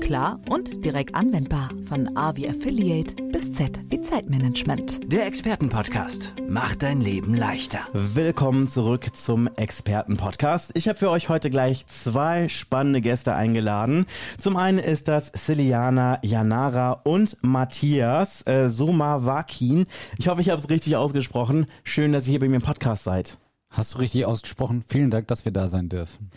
klar 0.00 0.40
und 0.48 0.84
direkt 0.84 1.14
anwendbar. 1.14 1.70
Von 1.84 2.16
A 2.16 2.36
wie 2.36 2.48
Affiliate 2.48 3.14
bis 3.32 3.52
Z 3.52 3.80
wie 3.88 4.00
Zeitmanagement. 4.00 5.00
Der 5.12 5.26
Expertenpodcast 5.26 6.34
macht 6.48 6.82
dein 6.82 7.00
Leben 7.00 7.34
leichter. 7.34 7.80
Willkommen 7.92 8.68
zurück 8.68 9.14
zum 9.14 9.48
Expertenpodcast. 9.56 10.72
Ich 10.74 10.88
habe 10.88 10.98
für 10.98 11.10
euch 11.10 11.28
heute 11.28 11.50
gleich 11.50 11.86
zwei 11.86 12.48
spannende 12.48 13.00
Gäste 13.00 13.34
eingeladen. 13.34 14.06
Zum 14.38 14.56
einen 14.56 14.78
ist 14.78 15.08
das 15.08 15.32
Siliana 15.34 16.18
Janara 16.22 16.92
und 17.04 17.36
Matthias 17.42 18.46
äh, 18.46 18.70
Somavakin. 18.70 19.84
Ich 20.18 20.28
hoffe, 20.28 20.40
ich 20.40 20.50
habe 20.50 20.60
es 20.60 20.70
richtig 20.70 20.96
ausgesprochen. 20.96 21.66
Schön, 21.82 22.12
dass 22.12 22.26
ihr 22.26 22.30
hier 22.30 22.40
bei 22.40 22.48
mir 22.48 22.56
im 22.56 22.62
Podcast 22.62 23.04
seid. 23.04 23.38
Hast 23.70 23.94
du 23.94 23.98
richtig 23.98 24.24
ausgesprochen? 24.24 24.84
Vielen 24.86 25.10
Dank, 25.10 25.26
dass 25.26 25.44
wir 25.44 25.52
da 25.52 25.66
sein 25.66 25.88
dürfen. 25.88 26.30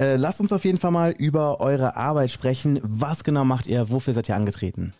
Äh, 0.00 0.16
lasst 0.16 0.40
uns 0.40 0.52
auf 0.52 0.64
jeden 0.64 0.78
Fall 0.78 0.92
mal 0.92 1.10
über 1.12 1.60
eure 1.60 1.94
Arbeit 1.94 2.30
sprechen. 2.30 2.80
Was 2.82 3.22
genau 3.22 3.44
macht 3.44 3.66
ihr? 3.66 3.90
Wofür 3.90 4.14
seid 4.14 4.30
ihr 4.30 4.34
angetreten? 4.34 4.94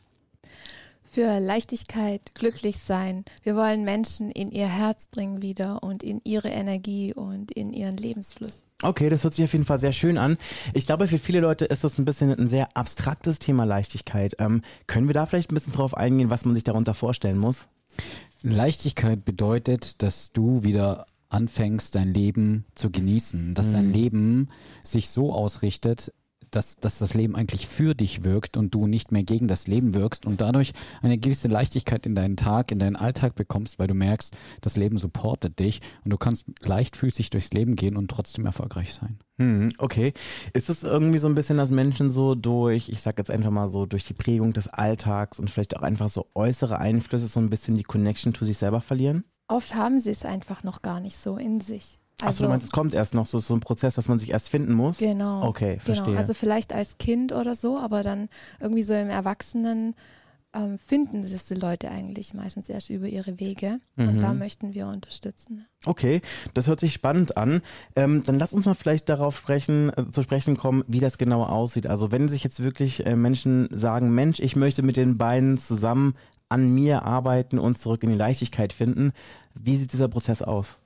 Für 1.11 1.41
Leichtigkeit, 1.41 2.35
glücklich 2.35 2.79
sein. 2.79 3.25
Wir 3.43 3.57
wollen 3.57 3.83
Menschen 3.83 4.31
in 4.31 4.53
ihr 4.53 4.69
Herz 4.69 5.09
bringen 5.09 5.43
wieder 5.43 5.83
und 5.83 6.05
in 6.05 6.21
ihre 6.23 6.51
Energie 6.51 7.13
und 7.15 7.51
in 7.51 7.73
ihren 7.73 7.97
Lebensfluss. 7.97 8.63
Okay, 8.83 9.09
das 9.09 9.25
hört 9.25 9.35
sich 9.35 9.45
auf 9.45 9.53
jeden 9.53 9.65
Fall 9.65 9.81
sehr 9.81 9.93
schön 9.93 10.19
an. 10.19 10.37
Ich 10.73 10.87
glaube, 10.87 11.09
für 11.09 11.19
viele 11.19 11.41
Leute 11.41 11.65
ist 11.65 11.83
das 11.83 11.99
ein 11.99 12.05
bisschen 12.05 12.33
ein 12.33 12.47
sehr 12.47 12.69
abstraktes 12.77 13.41
Thema 13.41 13.65
Leichtigkeit. 13.65 14.37
Ähm, 14.39 14.63
können 14.87 15.09
wir 15.09 15.15
da 15.15 15.27
vielleicht 15.27 15.51
ein 15.51 15.55
bisschen 15.55 15.73
drauf 15.73 15.97
eingehen, 15.97 16.31
was 16.31 16.45
man 16.45 16.55
sich 16.55 16.63
darunter 16.63 16.95
vorstellen 16.95 17.39
muss? 17.39 17.67
Leichtigkeit 18.43 19.25
bedeutet, 19.25 20.03
dass 20.03 20.31
du 20.33 20.63
wieder 20.63 21.07
anfängst, 21.31 21.95
dein 21.95 22.13
Leben 22.13 22.67
zu 22.75 22.91
genießen, 22.91 23.55
dass 23.55 23.73
dein 23.73 23.93
Leben 23.93 24.49
sich 24.85 25.09
so 25.09 25.33
ausrichtet, 25.33 26.13
dass, 26.51 26.77
dass 26.77 26.99
das 26.99 27.15
Leben 27.15 27.37
eigentlich 27.37 27.67
für 27.67 27.95
dich 27.95 28.25
wirkt 28.25 28.57
und 28.57 28.75
du 28.75 28.87
nicht 28.87 29.13
mehr 29.13 29.23
gegen 29.23 29.49
das 29.49 29.67
Leben 29.67 29.95
wirkst 29.95 30.27
und 30.27 30.41
dadurch 30.41 30.73
eine 31.03 31.19
gewisse 31.19 31.49
Leichtigkeit 31.49 32.07
in 32.07 32.15
deinen 32.15 32.37
Tag, 32.37 32.73
in 32.73 32.79
deinen 32.79 32.97
Alltag 32.97 33.35
bekommst, 33.35 33.79
weil 33.79 33.87
du 33.87 33.95
merkst, 33.95 34.37
das 34.61 34.77
Leben 34.77 34.99
supportet 34.99 35.59
dich 35.59 35.81
und 36.05 36.13
du 36.13 36.17
kannst 36.17 36.47
leichtfüßig 36.61 37.31
durchs 37.31 37.53
Leben 37.53 37.77
gehen 37.77 37.97
und 37.97 38.11
trotzdem 38.11 38.47
erfolgreich 38.47 38.93
sein. 38.93 39.19
Hm, 39.39 39.73
okay. 39.79 40.13
Ist 40.53 40.71
es 40.71 40.83
irgendwie 40.83 41.19
so 41.19 41.29
ein 41.29 41.35
bisschen, 41.35 41.57
dass 41.57 41.71
Menschen 41.71 42.11
so 42.11 42.35
durch, 42.35 42.89
ich 42.89 43.01
sag 43.01 43.19
jetzt 43.19 43.31
einfach 43.31 43.51
mal 43.51 43.69
so, 43.69 43.87
durch 43.87 44.05
die 44.05 44.15
Prägung 44.15 44.53
des 44.53 44.69
Alltags 44.69 45.39
und 45.39 45.51
vielleicht 45.51 45.77
auch 45.77 45.83
einfach 45.83 46.09
so 46.09 46.27
äußere 46.35 46.79
Einflüsse 46.79 47.29
so 47.29 47.41
ein 47.41 47.51
bisschen 47.51 47.77
die 47.77 47.85
Connection 47.85 48.35
zu 48.35 48.45
sich 48.45 48.59
selber 48.59 48.81
verlieren? 48.81 49.25
Oft 49.51 49.75
haben 49.75 49.99
sie 49.99 50.11
es 50.11 50.25
einfach 50.25 50.63
noch 50.63 50.81
gar 50.83 51.01
nicht 51.01 51.17
so 51.17 51.37
in 51.37 51.61
sich. 51.61 51.99
Achso, 52.23 52.45
du 52.45 52.49
meinst, 52.51 52.67
es 52.67 52.73
kommt 52.73 52.95
erst 52.95 53.15
noch 53.15 53.27
so, 53.27 53.39
so 53.39 53.55
ein 53.55 53.61
Prozess, 53.61 53.95
dass 53.95 54.07
man 54.09 54.19
sich 54.19 54.31
erst 54.31 54.49
finden 54.49 54.75
muss? 54.75 54.99
Genau. 54.99 55.43
Okay, 55.47 55.79
verstehe. 55.81 56.07
Genau. 56.07 56.19
Also 56.19 56.35
vielleicht 56.35 56.73
als 56.73 56.99
Kind 56.99 57.33
oder 57.33 57.55
so, 57.55 57.79
aber 57.79 58.03
dann 58.03 58.29
irgendwie 58.61 58.83
so 58.83 58.95
im 58.95 59.09
Erwachsenen 59.09 59.95
ähm, 60.53 60.79
finden 60.79 61.21
es 61.21 61.47
die 61.47 61.55
Leute 61.55 61.91
eigentlich 61.91 62.35
meistens 62.35 62.69
erst 62.69 62.91
über 62.91 63.07
ihre 63.07 63.39
Wege. 63.41 63.81
Und 63.97 64.17
Mhm. 64.17 64.21
da 64.21 64.35
möchten 64.35 64.75
wir 64.75 64.89
unterstützen. 64.89 65.67
Okay, 65.87 66.21
das 66.55 66.67
hört 66.67 66.81
sich 66.81 66.93
spannend 66.93 67.37
an. 67.37 67.63
Ähm, 67.97 68.23
dann 68.25 68.39
lass 68.39 68.53
uns 68.53 68.67
mal 68.67 68.75
vielleicht 68.75 69.09
darauf 69.09 69.37
sprechen, 69.39 69.91
äh, 69.97 70.11
zu 70.11 70.23
sprechen 70.23 70.57
kommen, 70.57 70.85
wie 70.89 70.99
das 71.01 71.19
genau 71.19 71.45
aussieht. 71.45 71.87
Also 71.87 72.13
wenn 72.13 72.29
sich 72.29 72.45
jetzt 72.45 72.63
wirklich 72.63 73.07
äh, 73.07 73.17
Menschen 73.17 73.69
sagen, 73.73 74.11
Mensch, 74.15 74.41
ich 74.41 74.57
möchte 74.57 74.83
mit 74.83 74.97
den 74.97 75.17
beiden 75.19 75.57
zusammen 75.57 76.15
an 76.51 76.71
mir 76.75 77.05
arbeiten 77.05 77.59
und 77.59 77.79
zurück 77.79 78.03
in 78.03 78.11
die 78.11 78.17
Leichtigkeit 78.17 78.73
finden, 78.73 79.13
wie 79.55 79.77
sieht 79.77 79.93
dieser 79.93 80.09
Prozess 80.09 80.43
aus? 80.43 80.79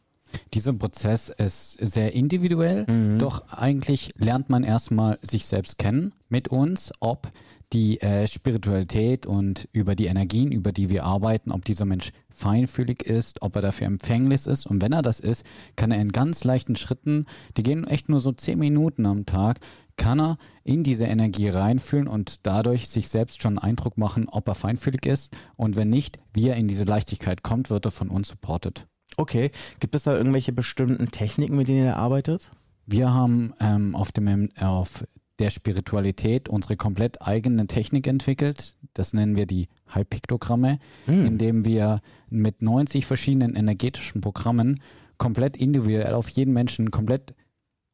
Dieser 0.52 0.72
Prozess 0.72 1.28
ist 1.28 1.72
sehr 1.72 2.12
individuell, 2.12 2.86
doch 3.19 3.48
eigentlich 3.48 4.12
lernt 4.16 4.50
man 4.50 4.64
erstmal 4.64 5.19
sich 5.22 5.47
selbst 5.47 5.78
kennen 5.78 6.12
mit 6.28 6.48
uns, 6.48 6.92
ob 7.00 7.28
die 7.72 8.00
äh, 8.00 8.26
Spiritualität 8.26 9.26
und 9.26 9.69
über 9.72 9.94
die 9.94 10.06
Energien, 10.06 10.52
über 10.52 10.72
die 10.72 10.91
wir 10.91 11.04
arbeiten, 11.04 11.50
ob 11.50 11.64
dieser 11.64 11.84
Mensch 11.84 12.10
feinfühlig 12.30 13.02
ist, 13.02 13.42
ob 13.42 13.56
er 13.56 13.62
dafür 13.62 13.86
empfänglich 13.86 14.47
ist. 14.47 14.66
Und 14.66 14.82
wenn 14.82 14.92
er 14.92 15.02
das 15.02 15.20
ist, 15.20 15.44
kann 15.76 15.91
er 15.91 16.00
in 16.00 16.12
ganz 16.12 16.44
leichten 16.44 16.76
Schritten, 16.76 17.26
die 17.56 17.62
gehen 17.62 17.86
echt 17.86 18.08
nur 18.08 18.20
so 18.20 18.32
zehn 18.32 18.58
Minuten 18.58 19.06
am 19.06 19.26
Tag, 19.26 19.60
kann 19.97 20.20
er 20.20 20.38
in 20.64 20.82
diese 20.82 21.04
Energie 21.04 21.48
reinfühlen 21.48 22.08
und 22.08 22.47
dadurch 22.47 22.88
sich 22.88 23.08
selbst 23.08 23.42
schon 23.42 23.58
einen 23.58 23.70
Eindruck 23.70 23.97
machen, 23.97 24.28
ob 24.28 24.48
er 24.48 24.54
feinfühlig 24.54 25.06
ist. 25.06 25.36
Und 25.56 25.76
wenn 25.76 25.91
nicht, 25.91 26.19
wie 26.32 26.48
er 26.48 26.56
in 26.56 26.69
diese 26.69 26.84
Leichtigkeit 26.84 27.42
kommt, 27.42 27.70
wird 27.70 27.84
er 27.86 27.92
von 27.92 28.08
uns 28.08 28.28
supported. 28.28 28.86
Okay, 29.16 29.53
gibt 29.78 29.94
es 29.94 30.03
da 30.03 30.16
irgendwelche 30.16 30.53
bestimmten 30.53 31.10
Techniken, 31.10 31.56
mit 31.56 31.69
denen 31.69 31.84
ihr 31.84 31.97
arbeitet? 31.97 32.50
Wir 32.86 33.14
haben 33.14 33.54
ähm, 33.60 33.94
auf, 33.94 34.12
dem, 34.12 34.50
auf 34.60 35.04
der 35.39 35.50
Spiritualität 35.50 36.49
unsere 36.49 36.77
komplett 36.77 37.22
eigene 37.22 37.67
Technik 37.67 38.06
entwickelt. 38.06 38.77
Das 38.95 39.12
nennen 39.12 39.37
wir 39.37 39.47
die 39.47 39.69
Halbpiktogramme, 39.89 40.78
indem 41.06 41.65
wir 41.65 42.00
mit 42.31 42.62
90 42.62 43.06
verschiedenen 43.06 43.56
energetischen 43.56 44.21
Programmen 44.21 44.81
komplett 45.19 45.56
individuell 45.56 46.15
auf 46.15 46.28
jeden 46.28 46.53
Menschen 46.53 46.91
komplett 46.91 47.34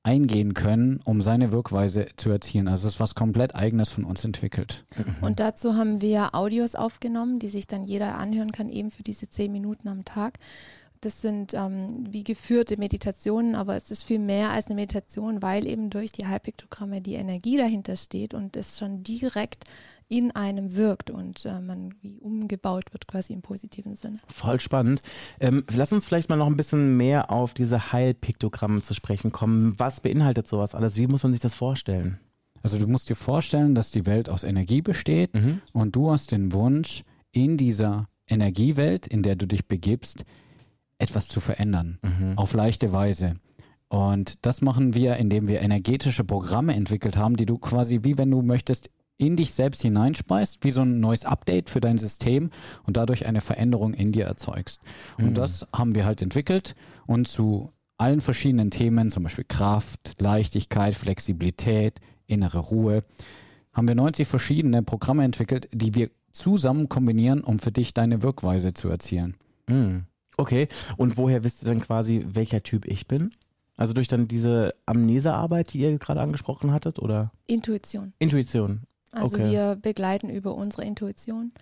eingehen 0.02 0.54
können, 0.54 1.00
um 1.04 1.20
seine 1.20 1.52
Wirkweise 1.52 2.06
zu 2.16 2.30
erzielen. 2.30 2.68
Also 2.68 2.88
es 2.88 2.94
ist 2.94 3.00
was 3.00 3.14
komplett 3.14 3.54
eigenes 3.54 3.90
von 3.90 4.04
uns 4.04 4.24
entwickelt. 4.24 4.84
Und 5.20 5.40
dazu 5.40 5.74
haben 5.74 6.00
wir 6.00 6.34
Audios 6.34 6.74
aufgenommen, 6.74 7.38
die 7.38 7.48
sich 7.48 7.66
dann 7.66 7.84
jeder 7.84 8.16
anhören 8.16 8.50
kann, 8.50 8.70
eben 8.70 8.90
für 8.90 9.02
diese 9.02 9.28
zehn 9.28 9.52
Minuten 9.52 9.88
am 9.88 10.04
Tag. 10.04 10.38
Das 11.00 11.22
sind 11.22 11.54
ähm, 11.54 12.06
wie 12.10 12.24
geführte 12.24 12.76
Meditationen, 12.76 13.54
aber 13.54 13.76
es 13.76 13.90
ist 13.90 14.04
viel 14.04 14.18
mehr 14.18 14.50
als 14.50 14.66
eine 14.66 14.74
Meditation, 14.74 15.40
weil 15.40 15.66
eben 15.66 15.88
durch 15.88 16.12
die 16.12 16.26
Halbpiktogramme 16.26 17.00
die 17.00 17.14
Energie 17.14 17.56
dahinter 17.56 17.96
steht 17.96 18.34
und 18.34 18.56
es 18.56 18.78
schon 18.78 19.02
direkt 19.02 19.64
in 20.08 20.32
einem 20.32 20.76
wirkt 20.76 21.10
und 21.10 21.46
äh, 21.46 21.60
man 21.60 21.94
wie 22.02 22.18
umgebaut 22.20 22.92
wird 22.92 23.06
quasi 23.06 23.32
im 23.32 23.42
positiven 23.42 23.96
Sinne. 23.96 24.18
Voll 24.28 24.60
spannend. 24.60 25.00
Ähm, 25.38 25.64
lass 25.74 25.92
uns 25.92 26.04
vielleicht 26.04 26.28
mal 26.28 26.36
noch 26.36 26.48
ein 26.48 26.56
bisschen 26.56 26.96
mehr 26.96 27.30
auf 27.30 27.54
diese 27.54 27.92
Heilpiktogramme 27.92 28.82
zu 28.82 28.92
sprechen 28.92 29.32
kommen. 29.32 29.74
Was 29.78 30.00
beinhaltet 30.00 30.48
sowas 30.48 30.74
alles? 30.74 30.96
Wie 30.96 31.06
muss 31.06 31.22
man 31.22 31.32
sich 31.32 31.40
das 31.40 31.54
vorstellen? 31.54 32.18
Also 32.62 32.78
du 32.78 32.86
musst 32.86 33.08
dir 33.08 33.16
vorstellen, 33.16 33.74
dass 33.74 33.90
die 33.90 34.04
Welt 34.04 34.28
aus 34.28 34.44
Energie 34.44 34.82
besteht 34.82 35.30
und 35.72 35.96
du 35.96 36.10
hast 36.10 36.32
den 36.32 36.52
Wunsch, 36.52 37.04
in 37.32 37.56
dieser 37.56 38.06
Energiewelt, 38.28 39.06
in 39.06 39.22
der 39.22 39.36
du 39.36 39.46
dich 39.46 39.66
begibst, 39.66 40.24
etwas 41.00 41.28
zu 41.28 41.40
verändern. 41.40 41.98
Auf 42.36 42.52
leichte 42.54 42.92
Weise. 42.92 43.34
Und 43.88 44.46
das 44.46 44.62
machen 44.62 44.94
wir, 44.94 45.16
indem 45.16 45.48
wir 45.48 45.62
energetische 45.62 46.22
Programme 46.22 46.74
entwickelt 46.74 47.16
haben, 47.16 47.36
die 47.36 47.46
du 47.46 47.58
quasi, 47.58 48.00
wie 48.02 48.18
wenn 48.18 48.30
du 48.30 48.42
möchtest, 48.42 48.90
in 49.16 49.36
dich 49.36 49.52
selbst 49.52 49.82
hineinspeist, 49.82 50.64
wie 50.64 50.70
so 50.70 50.80
ein 50.80 51.00
neues 51.00 51.26
Update 51.26 51.68
für 51.68 51.80
dein 51.80 51.98
System 51.98 52.50
und 52.84 52.96
dadurch 52.96 53.26
eine 53.26 53.42
Veränderung 53.42 53.92
in 53.92 54.12
dir 54.12 54.24
erzeugst. 54.24 54.80
Und 55.18 55.36
das 55.36 55.66
haben 55.74 55.94
wir 55.94 56.06
halt 56.06 56.22
entwickelt 56.22 56.74
und 57.06 57.28
zu 57.28 57.70
allen 57.98 58.22
verschiedenen 58.22 58.70
Themen, 58.70 59.10
zum 59.10 59.24
Beispiel 59.24 59.44
Kraft, 59.46 60.16
Leichtigkeit, 60.20 60.94
Flexibilität, 60.94 62.00
innere 62.26 62.58
Ruhe, 62.58 63.04
haben 63.74 63.88
wir 63.88 63.94
90 63.94 64.26
verschiedene 64.26 64.82
Programme 64.82 65.24
entwickelt, 65.24 65.68
die 65.72 65.94
wir 65.94 66.10
zusammen 66.32 66.88
kombinieren, 66.88 67.42
um 67.42 67.58
für 67.58 67.72
dich 67.72 67.92
deine 67.92 68.22
Wirkweise 68.22 68.72
zu 68.72 68.88
erzielen. 68.88 69.36
Hm. 69.68 70.06
Okay, 70.40 70.68
und 70.96 71.16
woher 71.16 71.44
wisst 71.44 71.62
ihr 71.62 71.68
dann 71.68 71.80
quasi, 71.80 72.24
welcher 72.26 72.62
Typ 72.62 72.86
ich 72.86 73.06
bin? 73.06 73.30
Also 73.76 73.92
durch 73.92 74.08
dann 74.08 74.28
diese 74.28 74.74
Amnesearbeit, 74.86 75.72
die 75.72 75.78
ihr 75.78 75.98
gerade 75.98 76.20
angesprochen 76.20 76.72
hattet, 76.72 76.98
oder 76.98 77.32
Intuition. 77.46 78.12
Intuition? 78.18 78.82
Also 79.12 79.36
Okay. 79.36 79.50
wir 79.50 79.76
begleiten 79.76 80.30
über 80.30 80.54
unsere 80.54 80.84
Intuition, 80.84 81.52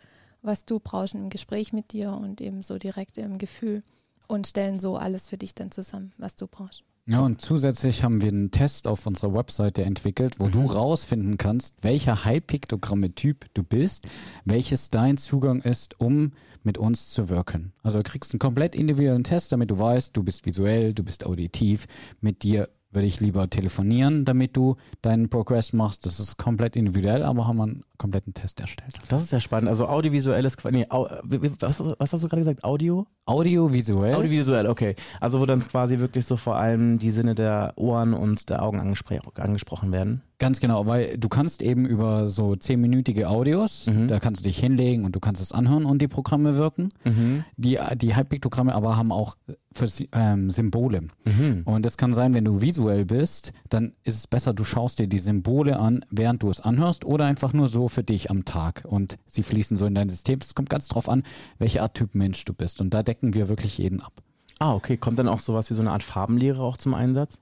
was 0.42 0.64
du 0.64 0.80
brauchst 0.80 1.14
im 1.14 1.30
Gespräch 1.30 1.72
mit 1.72 1.92
dir 1.92 2.12
und 2.12 2.40
eben 2.40 2.62
so 2.62 2.78
direkt 2.78 3.18
im 3.18 3.38
Gefühl 3.38 3.82
und 4.26 4.46
stellen 4.46 4.80
so 4.80 4.96
alles 4.96 5.28
für 5.28 5.38
dich 5.38 5.54
dann 5.54 5.70
zusammen, 5.70 6.12
was 6.18 6.36
du 6.36 6.46
brauchst. 6.46 6.82
Ja, 7.10 7.20
und 7.20 7.40
zusätzlich 7.40 8.04
haben 8.04 8.20
wir 8.20 8.28
einen 8.28 8.50
Test 8.50 8.86
auf 8.86 9.06
unserer 9.06 9.32
Webseite 9.32 9.82
entwickelt, 9.82 10.40
wo 10.40 10.48
du 10.48 10.66
rausfinden 10.66 11.38
kannst, 11.38 11.76
welcher 11.80 12.26
Heilpiktogramme-Typ 12.26 13.46
du 13.54 13.62
bist, 13.62 14.06
welches 14.44 14.90
dein 14.90 15.16
Zugang 15.16 15.62
ist, 15.62 15.98
um 16.00 16.32
mit 16.64 16.76
uns 16.76 17.08
zu 17.08 17.30
wirken. 17.30 17.72
Also 17.82 18.02
du 18.02 18.04
kriegst 18.04 18.34
einen 18.34 18.40
komplett 18.40 18.74
individuellen 18.74 19.24
Test, 19.24 19.52
damit 19.52 19.70
du 19.70 19.78
weißt, 19.78 20.14
du 20.14 20.22
bist 20.22 20.44
visuell, 20.44 20.92
du 20.92 21.02
bist 21.02 21.24
auditiv. 21.24 21.86
Mit 22.20 22.42
dir 22.42 22.68
würde 22.90 23.06
ich 23.06 23.20
lieber 23.20 23.48
telefonieren, 23.48 24.26
damit 24.26 24.54
du 24.54 24.76
deinen 25.00 25.30
Progress 25.30 25.72
machst. 25.72 26.04
Das 26.04 26.20
ist 26.20 26.36
komplett 26.36 26.76
individuell, 26.76 27.22
aber 27.22 27.46
haben 27.46 27.60
einen 27.62 27.84
kompletten 27.98 28.34
Test 28.34 28.60
erstellt. 28.60 28.94
Das 29.08 29.22
ist 29.22 29.32
ja 29.32 29.40
spannend. 29.40 29.68
Also 29.68 29.88
audiovisuelles, 29.88 30.56
nee, 30.70 30.86
au, 30.88 31.08
was, 31.22 31.80
was 31.98 32.12
hast 32.12 32.22
du 32.22 32.28
gerade 32.28 32.40
gesagt? 32.40 32.64
Audio? 32.64 33.06
Audiovisuell. 33.26 34.14
Audiovisuell, 34.14 34.66
okay. 34.68 34.94
Also 35.20 35.40
wo 35.40 35.46
dann 35.46 35.60
quasi 35.60 35.98
wirklich 35.98 36.24
so 36.24 36.36
vor 36.36 36.56
allem 36.56 36.98
die 36.98 37.10
Sinne 37.10 37.34
der 37.34 37.74
Ohren 37.76 38.14
und 38.14 38.48
der 38.48 38.62
Augen 38.62 38.80
angespr 38.80 39.20
angesprochen 39.36 39.92
werden. 39.92 40.22
Ganz 40.38 40.60
genau, 40.60 40.86
weil 40.86 41.18
du 41.18 41.28
kannst 41.28 41.62
eben 41.62 41.84
über 41.84 42.30
so 42.30 42.54
zehnminütige 42.54 43.28
Audios, 43.28 43.86
mhm. 43.86 44.06
da 44.06 44.20
kannst 44.20 44.42
du 44.42 44.48
dich 44.48 44.58
hinlegen 44.58 45.04
und 45.04 45.16
du 45.16 45.20
kannst 45.20 45.42
es 45.42 45.50
anhören 45.50 45.84
und 45.84 46.00
die 46.00 46.06
Programme 46.06 46.56
wirken. 46.56 46.90
Mhm. 47.04 47.44
Die, 47.56 47.78
die 47.96 48.14
Halbpiktogramme 48.14 48.72
aber 48.72 48.96
haben 48.96 49.10
auch 49.10 49.36
für, 49.72 49.88
ähm, 50.12 50.50
Symbole. 50.50 51.08
Mhm. 51.26 51.62
Und 51.64 51.84
das 51.84 51.96
kann 51.96 52.14
sein, 52.14 52.36
wenn 52.36 52.44
du 52.44 52.60
visuell 52.60 53.04
bist, 53.04 53.52
dann 53.68 53.94
ist 54.04 54.16
es 54.16 54.26
besser, 54.28 54.54
du 54.54 54.62
schaust 54.62 55.00
dir 55.00 55.08
die 55.08 55.18
Symbole 55.18 55.80
an, 55.80 56.04
während 56.10 56.44
du 56.44 56.50
es 56.50 56.60
anhörst 56.60 57.04
oder 57.04 57.24
einfach 57.24 57.52
nur 57.52 57.66
so 57.66 57.87
für 57.88 58.02
dich 58.02 58.30
am 58.30 58.44
Tag 58.44 58.84
und 58.86 59.18
sie 59.26 59.42
fließen 59.42 59.76
so 59.76 59.86
in 59.86 59.94
dein 59.94 60.08
System. 60.08 60.38
Es 60.42 60.54
kommt 60.54 60.70
ganz 60.70 60.88
drauf 60.88 61.08
an, 61.08 61.22
welche 61.58 61.82
Art 61.82 61.94
Typ 61.94 62.14
Mensch 62.14 62.44
du 62.44 62.54
bist 62.54 62.80
und 62.80 62.94
da 62.94 63.02
decken 63.02 63.34
wir 63.34 63.48
wirklich 63.48 63.78
jeden 63.78 64.00
ab. 64.00 64.12
Ah, 64.58 64.74
okay. 64.74 64.96
Kommt 64.96 65.18
dann 65.18 65.28
auch 65.28 65.40
sowas 65.40 65.70
wie 65.70 65.74
so 65.74 65.82
eine 65.82 65.92
Art 65.92 66.02
Farbenlehre 66.02 66.62
auch 66.62 66.76
zum 66.76 66.94
Einsatz? 66.94 67.38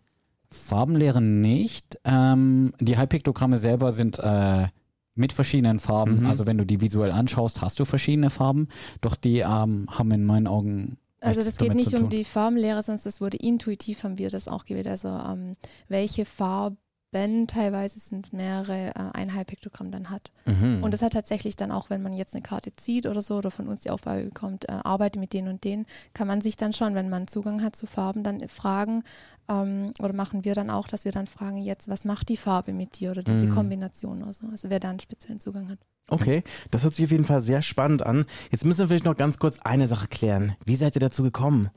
Farbenlehre 0.51 1.23
nicht. 1.23 1.99
Ähm, 2.05 2.73
die 2.81 2.97
Halbpiktogramme 2.97 3.59
selber 3.59 3.93
sind 3.93 4.19
äh, 4.19 4.69
mit 5.15 5.33
verschiedenen 5.33 5.79
Farben. 5.79 6.21
Mhm. 6.21 6.27
Also 6.27 6.47
wenn 6.47 6.59
du 6.59 6.67
die 6.67 6.81
visuell 6.81 7.11
anschaust, 7.11 7.63
hast 7.63 7.81
du 7.81 7.85
verschiedene 7.85 8.31
Farben. 8.31 8.69
Doch 9.01 9.17
die 9.17 9.39
ähm, 9.39 9.89
haben 9.91 10.11
in 10.13 10.25
meinen 10.25 10.47
Augen 10.47 10.99
also 11.19 11.43
das 11.43 11.57
geht 11.57 11.75
nicht 11.75 11.95
um 11.95 12.09
die 12.09 12.25
Farbenlehre, 12.25 12.83
sondern 12.83 13.03
das 13.03 13.21
wurde 13.21 13.39
intuitiv, 13.39 14.05
haben 14.05 14.19
wir 14.19 14.31
das 14.31 14.49
auch 14.49 14.65
gewählt. 14.65 14.87
Also 14.87 15.09
ähm, 15.09 15.53
welche 15.89 16.25
Farbe 16.25 16.77
wenn 17.13 17.47
teilweise 17.47 17.99
sind 17.99 18.33
mehrere 18.33 18.89
äh, 18.89 19.11
ein 19.15 19.31
Piktogramm 19.47 19.91
dann 19.91 20.11
hat. 20.11 20.33
Mhm. 20.45 20.83
Und 20.83 20.93
das 20.93 21.03
hat 21.03 21.13
tatsächlich 21.13 21.57
dann 21.57 21.71
auch, 21.71 21.89
wenn 21.91 22.03
man 22.03 22.13
jetzt 22.13 22.35
eine 22.35 22.43
Karte 22.43 22.75
zieht 22.75 23.07
oder 23.07 23.23
so 23.23 23.37
oder 23.37 23.51
von 23.51 23.69
uns 23.69 23.83
die 23.83 23.91
Aufgabe 23.91 24.25
bekommt, 24.25 24.69
äh, 24.69 24.73
arbeite 24.85 25.19
mit 25.19 25.33
denen 25.33 25.49
und 25.49 25.65
denen, 25.65 25.87
kann 26.15 26.27
man 26.27 26.41
sich 26.41 26.57
dann 26.57 26.73
schon, 26.73 26.95
wenn 26.95 27.09
man 27.09 27.29
Zugang 27.29 27.63
hat 27.63 27.77
zu 27.77 27.87
Farben, 27.87 28.23
dann 28.23 28.41
fragen 28.49 29.03
ähm, 29.49 29.93
oder 30.01 30.13
machen 30.13 30.45
wir 30.45 30.55
dann 30.55 30.71
auch, 30.71 30.89
dass 30.89 31.05
wir 31.05 31.13
dann 31.13 31.27
fragen 31.27 31.59
jetzt, 31.59 31.89
was 31.89 32.05
macht 32.05 32.29
die 32.29 32.37
Farbe 32.37 32.73
mit 32.73 32.99
dir 32.99 33.13
oder 33.13 33.23
diese 33.23 33.47
mhm. 33.47 33.55
Kombination 33.55 34.23
oder 34.23 34.33
so. 34.33 34.47
Also 34.49 34.71
wer 34.71 34.81
da 34.81 34.91
einen 34.91 35.01
speziellen 35.01 35.41
Zugang 35.41 35.69
hat. 35.69 35.79
Okay, 36.09 36.45
das 36.71 36.85
hört 36.85 36.95
sich 36.95 37.05
auf 37.05 37.11
jeden 37.11 37.25
Fall 37.25 37.41
sehr 37.41 37.63
spannend 37.63 38.05
an. 38.05 38.27
Jetzt 38.53 38.65
müssen 38.65 38.81
wir 38.81 38.89
vielleicht 38.89 39.05
noch 39.05 39.17
ganz 39.17 39.39
kurz 39.39 39.59
eine 39.61 39.87
Sache 39.87 40.07
klären. 40.07 40.55
Wie 40.65 40.77
seid 40.77 40.95
ihr 40.97 41.01
dazu 41.01 41.25
gekommen? 41.25 41.71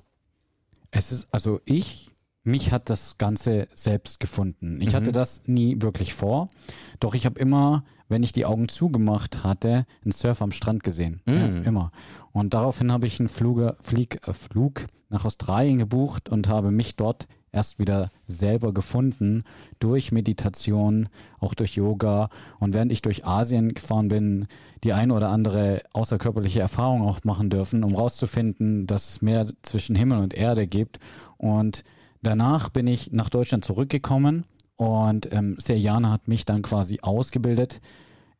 Es 0.91 1.11
ist, 1.11 1.27
also 1.31 1.61
ich 1.65 2.11
mich 2.43 2.71
hat 2.71 2.89
das 2.89 3.17
Ganze 3.17 3.67
selbst 3.73 4.19
gefunden. 4.19 4.81
Ich 4.81 4.89
mhm. 4.89 4.93
hatte 4.93 5.11
das 5.11 5.47
nie 5.47 5.81
wirklich 5.81 6.13
vor, 6.13 6.47
doch 6.99 7.13
ich 7.13 7.25
habe 7.25 7.39
immer, 7.39 7.83
wenn 8.07 8.23
ich 8.23 8.31
die 8.31 8.45
Augen 8.45 8.69
zugemacht 8.69 9.43
hatte, 9.43 9.85
einen 10.03 10.11
Surf 10.11 10.41
am 10.41 10.51
Strand 10.51 10.83
gesehen. 10.83 11.21
Mhm. 11.25 11.35
Ja, 11.35 11.47
immer. 11.63 11.91
Und 12.31 12.53
daraufhin 12.53 12.91
habe 12.91 13.07
ich 13.07 13.19
einen 13.19 13.29
Fluge, 13.29 13.75
Flieg, 13.81 14.27
äh, 14.27 14.33
Flug 14.33 14.85
nach 15.09 15.25
Australien 15.25 15.79
gebucht 15.79 16.29
und 16.29 16.47
habe 16.47 16.71
mich 16.71 16.95
dort 16.95 17.27
erst 17.51 17.79
wieder 17.79 18.11
selber 18.27 18.73
gefunden 18.73 19.43
durch 19.79 20.11
Meditation, 20.11 21.09
auch 21.39 21.53
durch 21.53 21.75
Yoga 21.75 22.29
und 22.59 22.73
während 22.75 22.91
ich 22.91 23.01
durch 23.01 23.25
Asien 23.25 23.73
gefahren 23.73 24.07
bin, 24.07 24.47
die 24.83 24.93
eine 24.93 25.13
oder 25.13 25.29
andere 25.29 25.81
außerkörperliche 25.93 26.59
Erfahrung 26.59 27.01
auch 27.01 27.23
machen 27.23 27.49
dürfen, 27.49 27.83
um 27.83 27.95
rauszufinden, 27.95 28.85
dass 28.85 29.09
es 29.09 29.21
mehr 29.21 29.47
zwischen 29.63 29.95
Himmel 29.95 30.19
und 30.19 30.35
Erde 30.35 30.67
gibt 30.67 30.99
und 31.37 31.83
Danach 32.21 32.69
bin 32.69 32.87
ich 32.87 33.11
nach 33.11 33.29
Deutschland 33.29 33.63
zurückgekommen 33.63 34.45
und 34.75 35.31
ähm, 35.33 35.57
Serjana 35.59 36.11
hat 36.11 36.27
mich 36.27 36.45
dann 36.45 36.61
quasi 36.61 36.99
ausgebildet 37.01 37.81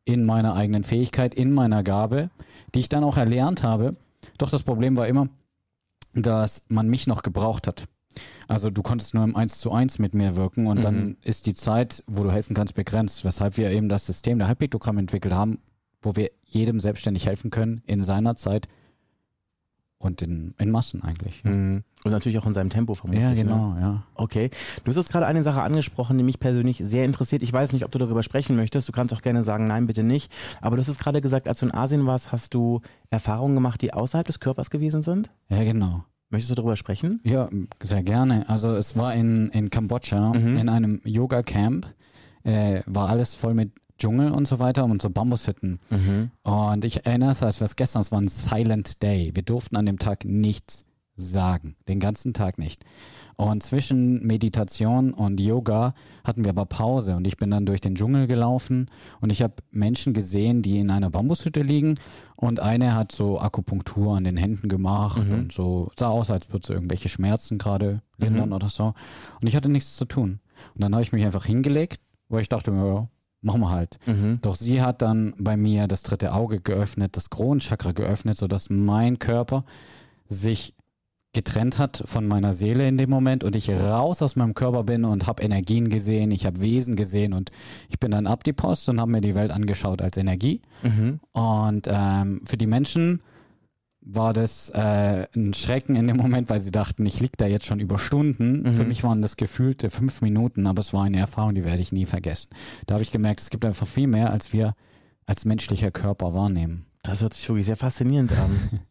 in 0.06 0.26
meiner 0.26 0.56
eigenen 0.56 0.84
Fähigkeit, 0.84 1.36
in 1.36 1.54
meiner 1.54 1.84
Gabe, 1.84 2.30
die 2.74 2.80
ich 2.80 2.90
dann 2.90 3.04
auch 3.04 3.18
erlernt 3.18 3.64
habe. 3.64 3.96
Doch 4.38 4.50
das 4.50 4.64
Problem 4.64 4.98
war 4.98 5.08
immer, 5.08 5.30
dass 6.14 6.64
man 6.70 6.90
mich 6.90 7.08
noch 7.08 7.24
gebraucht 7.24 7.68
hat. 7.68 7.88
Also 8.48 8.70
du 8.70 8.82
konntest 8.82 9.14
nur 9.14 9.24
im 9.24 9.36
1 9.36 9.60
zu 9.60 9.72
1 9.72 10.00
mit 10.00 10.14
mir 10.14 10.36
wirken 10.36 10.68
und 10.68 10.80
mhm. 10.80 10.82
dann 10.82 11.18
ist 11.24 11.46
die 11.46 11.54
Zeit, 11.54 12.04
wo 12.08 12.24
du 12.24 12.32
helfen 12.32 12.56
kannst, 12.56 12.74
begrenzt, 12.74 13.24
weshalb 13.24 13.58
wir 13.58 13.70
eben 13.70 13.90
das 13.90 14.06
System 14.06 14.40
der 14.40 14.48
Halbpiktogramm 14.48 14.98
entwickelt 14.98 15.34
haben, 15.34 15.60
wo 16.02 16.16
wir 16.16 16.32
jedem 16.46 16.80
selbstständig 16.80 17.28
helfen 17.28 17.52
können 17.52 17.82
in 17.86 18.04
seiner 18.04 18.36
Zeit 18.36 18.68
und 20.00 20.22
in, 20.22 20.56
in 20.58 20.72
Massen 20.72 21.04
eigentlich. 21.04 21.44
Ja. 21.44 21.52
Mhm. 21.52 21.84
Und 22.04 22.12
natürlich 22.12 22.40
auch 22.40 22.46
in 22.46 22.54
seinem 22.54 22.70
Tempo 22.70 22.96
vermutlich. 22.96 23.22
Ja, 23.22 23.32
ne? 23.32 23.36
genau, 23.36 23.74
ne? 23.74 23.82
ja. 23.82 24.04
Okay. 24.16 24.50
Du 24.84 24.90
hast 24.90 24.96
jetzt 24.96 25.12
gerade 25.12 25.26
eine 25.26 25.44
Sache 25.44 25.62
angesprochen, 25.62 26.18
die 26.18 26.24
mich 26.24 26.40
persönlich 26.40 26.82
sehr 26.84 27.04
interessiert. 27.04 27.44
Ich 27.44 27.52
weiß 27.52 27.74
nicht, 27.74 27.84
ob 27.84 27.92
du 27.92 28.00
darüber 28.00 28.24
sprechen 28.24 28.56
möchtest. 28.56 28.88
Du 28.88 28.94
kannst 28.94 29.14
auch 29.14 29.22
gerne 29.22 29.44
sagen, 29.44 29.68
nein, 29.68 29.88
bitte 29.88 30.04
nicht. 30.04 30.32
Aber 30.62 30.78
du 30.78 30.82
hast 30.82 30.88
jetzt 30.88 31.02
gerade 31.02 31.20
gesagt, 31.20 31.50
als 31.50 31.60
du 31.60 31.66
in 31.66 31.74
Asien 31.74 32.06
warst, 32.06 32.32
hast 32.32 32.54
du 32.54 32.80
Erfahrungen 33.10 33.56
gemacht, 33.56 33.82
die 33.82 33.94
außerhalb 33.94 34.26
des 34.26 34.40
Körpers 34.40 34.70
gewesen 34.70 35.04
sind? 35.04 35.30
Ja, 35.50 35.64
genau. 35.64 36.06
Möchtest 36.30 36.52
du 36.52 36.56
darüber 36.56 36.78
sprechen? 36.78 37.20
Ja, 37.24 37.50
sehr 37.82 38.04
gerne. 38.04 38.48
Also 38.48 38.72
es 38.76 38.96
war 38.96 39.14
in, 39.14 39.50
in 39.50 39.70
Kambodscha, 39.70 40.32
mhm. 40.34 40.58
in 40.58 40.70
einem 40.70 41.02
Yoga-Camp. 41.04 41.94
Äh, 42.44 42.82
war 42.86 43.10
alles 43.10 43.36
voll 43.36 43.54
mit 43.54 43.74
Dschungel 44.00 44.32
und 44.32 44.48
so 44.48 44.60
weiter 44.60 44.86
und 44.86 45.02
so 45.02 45.10
Bambushütten. 45.10 45.80
Mhm. 45.90 46.32
Und 46.44 46.86
ich 46.86 47.06
erinnere 47.06 47.32
es, 47.32 47.44
als 47.44 47.62
was 47.62 47.76
gestern, 47.76 48.02
es 48.02 48.12
war 48.12 48.20
ein 48.20 48.28
Silent 48.28 49.04
Day. 49.04 49.32
Wir 49.34 49.44
durften 49.44 49.76
an 49.76 49.86
dem 49.86 50.00
Tag 50.00 50.26
nichts 50.26 50.86
sagen, 51.20 51.76
den 51.88 52.00
ganzen 52.00 52.34
Tag 52.34 52.58
nicht. 52.58 52.86
Und 53.36 53.64
zwischen 53.64 54.26
Meditation 54.26 55.14
und 55.14 55.40
Yoga 55.40 55.94
hatten 56.24 56.44
wir 56.44 56.50
aber 56.50 56.66
Pause 56.66 57.16
und 57.16 57.26
ich 57.26 57.38
bin 57.38 57.52
dann 57.52 57.66
durch 57.66 57.80
den 57.80 57.96
Dschungel 57.96 58.28
gelaufen 58.28 58.88
und 59.22 59.32
ich 59.32 59.42
habe 59.42 59.56
Menschen 59.72 60.14
gesehen, 60.14 60.62
die 60.62 60.80
in 60.80 60.90
einer 60.90 61.10
Bambushütte 61.10 61.62
liegen 61.62 61.96
und 62.36 62.60
eine 62.60 62.96
hat 62.96 63.12
so 63.12 63.40
Akupunktur 63.40 64.18
an 64.18 64.26
den 64.26 64.36
Händen 64.36 64.68
gemacht 64.68 65.26
mhm. 65.26 65.34
und 65.34 65.54
so 65.54 65.90
sah 65.98 66.10
aus, 66.10 66.32
als 66.32 66.52
würde 66.52 66.68
sie 66.68 66.74
irgendwelche 66.74 67.10
Schmerzen 67.10 67.58
gerade 67.58 68.02
lindern 68.18 68.50
mhm. 68.50 68.56
oder 68.56 68.70
so. 68.70 68.94
Und 69.42 69.48
ich 69.48 69.56
hatte 69.56 69.70
nichts 69.70 69.96
zu 69.96 70.06
tun. 70.06 70.40
Und 70.74 70.84
dann 70.84 70.94
habe 70.94 71.04
ich 71.04 71.14
mich 71.14 71.24
einfach 71.24 71.46
hingelegt, 71.46 72.02
weil 72.28 72.42
ich 72.42 72.50
dachte, 72.50 72.72
ja, 72.72 73.08
machen 73.42 73.62
wir 73.62 73.70
halt. 73.70 74.00
Mhm. 74.06 74.38
Doch 74.42 74.56
sie 74.56 74.82
hat 74.82 75.02
dann 75.02 75.34
bei 75.38 75.58
mir 75.58 75.88
das 75.88 76.04
dritte 76.04 76.34
Auge 76.34 76.62
geöffnet, 76.62 77.16
das 77.16 77.30
Kronenchakra 77.30 77.92
geöffnet, 77.92 78.38
sodass 78.38 78.70
mein 78.70 79.20
Körper 79.20 79.64
sich 80.28 80.74
getrennt 81.34 81.78
hat 81.78 82.02
von 82.06 82.28
meiner 82.28 82.54
Seele 82.54 82.88
in 82.88 82.98
dem 82.98 83.10
Moment 83.10 83.44
und 83.44 83.56
ich 83.56 83.70
raus 83.70 84.22
aus 84.22 84.36
meinem 84.36 84.56
Körper 84.56 84.84
bin 84.84 85.06
und 85.06 85.28
habe 85.28 85.44
Energien 85.44 85.90
gesehen, 85.90 86.32
ich 86.32 86.46
habe 86.46 86.60
Wesen 86.60 86.96
gesehen 86.96 87.34
und 87.34 87.52
ich 87.88 88.00
bin 88.00 88.12
dann 88.12 88.26
ab 88.26 88.44
die 88.44 88.54
Post 88.54 88.90
und 88.90 89.00
habe 89.00 89.12
mir 89.12 89.22
die 89.22 89.36
Welt 89.36 89.52
angeschaut 89.52 90.02
als 90.02 90.18
Energie. 90.18 90.62
Mhm. 90.82 91.20
Und 91.32 91.88
ähm, 91.88 92.42
für 92.46 92.58
die 92.58 92.66
Menschen 92.66 93.22
war 94.12 94.34
das 94.34 94.70
äh, 94.70 95.28
ein 95.36 95.54
Schrecken 95.54 95.96
in 95.96 96.08
dem 96.08 96.18
Moment, 96.18 96.50
weil 96.50 96.60
sie 96.60 96.72
dachten, 96.72 97.06
ich 97.06 97.20
liege 97.20 97.38
da 97.38 97.46
jetzt 97.46 97.66
schon 97.66 97.80
über 97.80 98.00
Stunden. 98.00 98.64
Mhm. 98.64 98.74
Für 98.74 98.84
mich 98.84 99.04
waren 99.04 99.22
das 99.22 99.38
gefühlte 99.38 99.92
fünf 99.92 100.22
Minuten, 100.22 100.68
aber 100.68 100.82
es 100.82 100.94
war 100.94 101.04
eine 101.04 101.20
Erfahrung, 101.20 101.56
die 101.56 101.64
werde 101.64 101.82
ich 101.82 101.92
nie 101.92 102.06
vergessen. 102.06 102.50
Da 102.88 102.96
habe 102.96 103.04
ich 103.04 103.12
gemerkt, 103.12 103.42
es 103.42 103.50
gibt 103.50 103.66
einfach 103.66 103.88
viel 103.88 104.08
mehr, 104.08 104.32
als 104.32 104.52
wir 104.52 104.76
als 105.26 105.46
menschlicher 105.46 105.92
Körper 105.92 106.34
wahrnehmen. 106.34 106.86
Das 107.04 107.22
hört 107.22 107.34
sich 107.34 107.48
wirklich 107.48 107.68
sehr 107.68 107.78
faszinierend 107.78 108.32
an. 108.32 108.80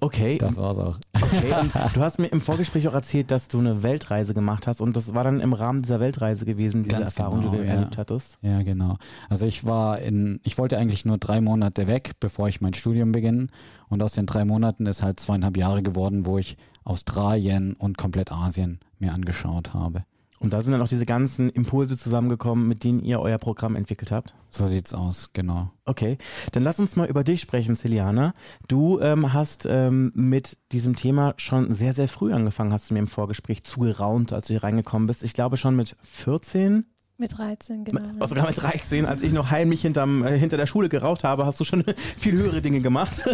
Okay. 0.00 0.38
Das 0.38 0.56
war's 0.56 0.78
auch. 0.78 0.98
Okay, 1.14 1.52
du 1.94 2.00
hast 2.00 2.18
mir 2.18 2.28
im 2.28 2.40
Vorgespräch 2.40 2.88
auch 2.88 2.94
erzählt, 2.94 3.30
dass 3.30 3.48
du 3.48 3.58
eine 3.58 3.82
Weltreise 3.82 4.34
gemacht 4.34 4.66
hast 4.66 4.80
und 4.80 4.96
das 4.96 5.14
war 5.14 5.24
dann 5.24 5.40
im 5.40 5.52
Rahmen 5.52 5.82
dieser 5.82 6.00
Weltreise 6.00 6.44
gewesen, 6.44 6.82
diese 6.82 6.96
Ganz 6.96 7.10
Erfahrung, 7.10 7.40
genau, 7.40 7.52
die 7.52 7.58
du 7.58 7.64
ja. 7.64 7.74
erlebt 7.74 7.98
hattest. 7.98 8.38
Ja, 8.42 8.62
genau. 8.62 8.96
Also 9.28 9.46
ich 9.46 9.64
war 9.64 9.98
in, 9.98 10.40
ich 10.44 10.58
wollte 10.58 10.78
eigentlich 10.78 11.04
nur 11.04 11.18
drei 11.18 11.40
Monate 11.40 11.86
weg, 11.86 12.12
bevor 12.20 12.48
ich 12.48 12.60
mein 12.60 12.74
Studium 12.74 13.12
beginne 13.12 13.48
und 13.88 14.02
aus 14.02 14.12
den 14.12 14.26
drei 14.26 14.44
Monaten 14.44 14.86
ist 14.86 15.02
halt 15.02 15.20
zweieinhalb 15.20 15.56
Jahre 15.56 15.82
geworden, 15.82 16.26
wo 16.26 16.38
ich 16.38 16.56
Australien 16.84 17.74
und 17.74 17.98
komplett 17.98 18.32
Asien 18.32 18.80
mir 18.98 19.12
angeschaut 19.12 19.74
habe. 19.74 20.04
Und 20.40 20.52
da 20.52 20.62
sind 20.62 20.72
dann 20.72 20.82
auch 20.82 20.88
diese 20.88 21.06
ganzen 21.06 21.50
Impulse 21.50 21.96
zusammengekommen, 21.96 22.68
mit 22.68 22.84
denen 22.84 23.00
ihr 23.00 23.20
euer 23.20 23.38
Programm 23.38 23.74
entwickelt 23.74 24.12
habt? 24.12 24.34
So 24.50 24.66
sieht's 24.66 24.94
aus, 24.94 25.30
genau. 25.32 25.70
Okay, 25.84 26.18
dann 26.52 26.62
lass 26.62 26.78
uns 26.78 26.96
mal 26.96 27.08
über 27.08 27.24
dich 27.24 27.40
sprechen, 27.40 27.76
Celiana. 27.76 28.34
Du 28.68 29.00
ähm, 29.00 29.32
hast 29.32 29.66
ähm, 29.68 30.12
mit 30.14 30.58
diesem 30.72 30.94
Thema 30.96 31.34
schon 31.38 31.74
sehr, 31.74 31.92
sehr 31.92 32.08
früh 32.08 32.32
angefangen, 32.32 32.72
hast 32.72 32.90
du 32.90 32.94
mir 32.94 33.00
im 33.00 33.08
Vorgespräch 33.08 33.64
zugeraunt, 33.64 34.32
als 34.32 34.46
du 34.46 34.54
hier 34.54 34.62
reingekommen 34.62 35.06
bist. 35.06 35.24
Ich 35.24 35.34
glaube 35.34 35.56
schon 35.56 35.74
mit 35.74 35.96
14, 36.00 36.86
mit 37.18 37.36
13, 37.36 37.84
genau. 37.84 38.00
Also 38.20 38.34
sogar 38.34 38.46
mit 38.46 38.62
13, 38.62 39.04
als 39.04 39.22
ich 39.22 39.32
noch 39.32 39.50
heimlich 39.50 39.82
hinterm, 39.82 40.24
äh, 40.24 40.38
hinter 40.38 40.56
der 40.56 40.66
Schule 40.66 40.88
geraucht 40.88 41.24
habe, 41.24 41.46
hast 41.46 41.58
du 41.58 41.64
schon 41.64 41.84
viel 42.16 42.36
höhere 42.36 42.62
Dinge 42.62 42.80
gemacht. 42.80 43.24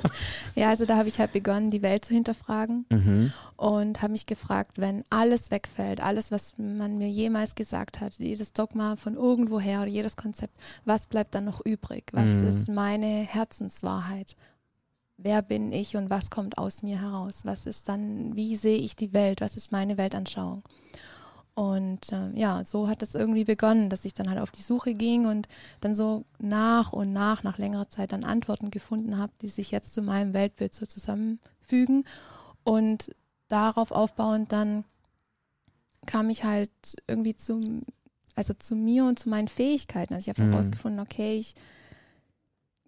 ja, 0.54 0.68
also 0.68 0.84
da 0.84 0.96
habe 0.96 1.08
ich 1.08 1.18
halt 1.18 1.32
begonnen, 1.32 1.70
die 1.70 1.82
Welt 1.82 2.04
zu 2.04 2.14
hinterfragen 2.14 2.86
mhm. 2.90 3.32
und 3.56 4.00
habe 4.00 4.12
mich 4.12 4.26
gefragt, 4.26 4.78
wenn 4.78 5.02
alles 5.10 5.50
wegfällt, 5.50 6.00
alles, 6.00 6.30
was 6.30 6.54
man 6.56 6.98
mir 6.98 7.08
jemals 7.08 7.54
gesagt 7.56 8.00
hat, 8.00 8.14
jedes 8.18 8.52
Dogma 8.52 8.96
von 8.96 9.14
irgendwoher 9.14 9.80
oder 9.80 9.90
jedes 9.90 10.16
Konzept, 10.16 10.54
was 10.84 11.08
bleibt 11.08 11.34
dann 11.34 11.44
noch 11.44 11.60
übrig? 11.64 12.10
Was 12.12 12.30
mhm. 12.30 12.46
ist 12.46 12.68
meine 12.68 13.06
Herzenswahrheit? 13.06 14.36
Wer 15.16 15.42
bin 15.42 15.72
ich 15.72 15.96
und 15.96 16.10
was 16.10 16.30
kommt 16.30 16.58
aus 16.58 16.82
mir 16.82 17.00
heraus? 17.00 17.40
Was 17.44 17.66
ist 17.66 17.88
dann, 17.88 18.34
wie 18.36 18.56
sehe 18.56 18.78
ich 18.78 18.96
die 18.96 19.12
Welt? 19.12 19.40
Was 19.40 19.56
ist 19.56 19.72
meine 19.72 19.98
Weltanschauung? 19.98 20.62
Und 21.54 22.12
ähm, 22.12 22.34
ja, 22.34 22.64
so 22.64 22.88
hat 22.88 23.02
es 23.02 23.14
irgendwie 23.14 23.44
begonnen, 23.44 23.90
dass 23.90 24.06
ich 24.06 24.14
dann 24.14 24.30
halt 24.30 24.38
auf 24.40 24.50
die 24.50 24.62
Suche 24.62 24.94
ging 24.94 25.26
und 25.26 25.48
dann 25.80 25.94
so 25.94 26.24
nach 26.38 26.92
und 26.94 27.12
nach, 27.12 27.42
nach 27.42 27.58
längerer 27.58 27.88
Zeit 27.90 28.12
dann 28.12 28.24
Antworten 28.24 28.70
gefunden 28.70 29.18
habe, 29.18 29.32
die 29.42 29.48
sich 29.48 29.70
jetzt 29.70 29.92
zu 29.92 30.00
meinem 30.00 30.32
Weltbild 30.32 30.74
so 30.74 30.86
zusammenfügen. 30.86 32.04
Und 32.64 33.14
darauf 33.48 33.90
aufbauend 33.92 34.50
dann 34.50 34.84
kam 36.06 36.30
ich 36.30 36.42
halt 36.44 36.70
irgendwie 37.06 37.36
zum, 37.36 37.82
also 38.34 38.54
zu 38.54 38.74
mir 38.74 39.04
und 39.04 39.18
zu 39.18 39.28
meinen 39.28 39.48
Fähigkeiten. 39.48 40.14
Also 40.14 40.30
ich 40.30 40.34
habe 40.34 40.46
Mhm. 40.46 40.52
herausgefunden, 40.52 41.00
okay, 41.00 41.36
ich 41.36 41.54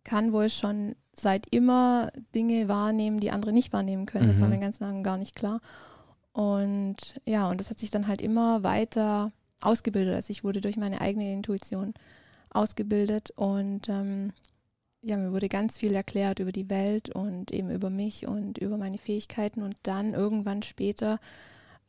kann 0.04 0.32
wohl 0.32 0.48
schon 0.48 0.96
seit 1.12 1.46
immer 1.54 2.10
Dinge 2.34 2.68
wahrnehmen, 2.68 3.20
die 3.20 3.30
andere 3.30 3.52
nicht 3.52 3.72
wahrnehmen 3.72 4.06
können. 4.06 4.26
Das 4.28 4.40
war 4.40 4.48
Mhm. 4.48 4.54
mir 4.54 4.60
ganz 4.60 4.80
lange 4.80 5.02
gar 5.02 5.16
nicht 5.16 5.34
klar. 5.34 5.60
Und 6.34 6.96
ja, 7.24 7.48
und 7.48 7.60
das 7.60 7.70
hat 7.70 7.78
sich 7.78 7.90
dann 7.90 8.08
halt 8.08 8.20
immer 8.20 8.62
weiter 8.64 9.32
ausgebildet. 9.60 10.14
Also 10.14 10.32
ich 10.32 10.44
wurde 10.44 10.60
durch 10.60 10.76
meine 10.76 11.00
eigene 11.00 11.32
Intuition 11.32 11.94
ausgebildet 12.50 13.30
und 13.36 13.88
ähm, 13.88 14.32
ja, 15.00 15.16
mir 15.16 15.32
wurde 15.32 15.48
ganz 15.48 15.78
viel 15.78 15.94
erklärt 15.94 16.40
über 16.40 16.50
die 16.50 16.68
Welt 16.68 17.08
und 17.08 17.52
eben 17.52 17.70
über 17.70 17.88
mich 17.88 18.26
und 18.26 18.58
über 18.58 18.76
meine 18.78 18.98
Fähigkeiten. 18.98 19.62
Und 19.62 19.76
dann 19.84 20.12
irgendwann 20.12 20.62
später 20.62 21.20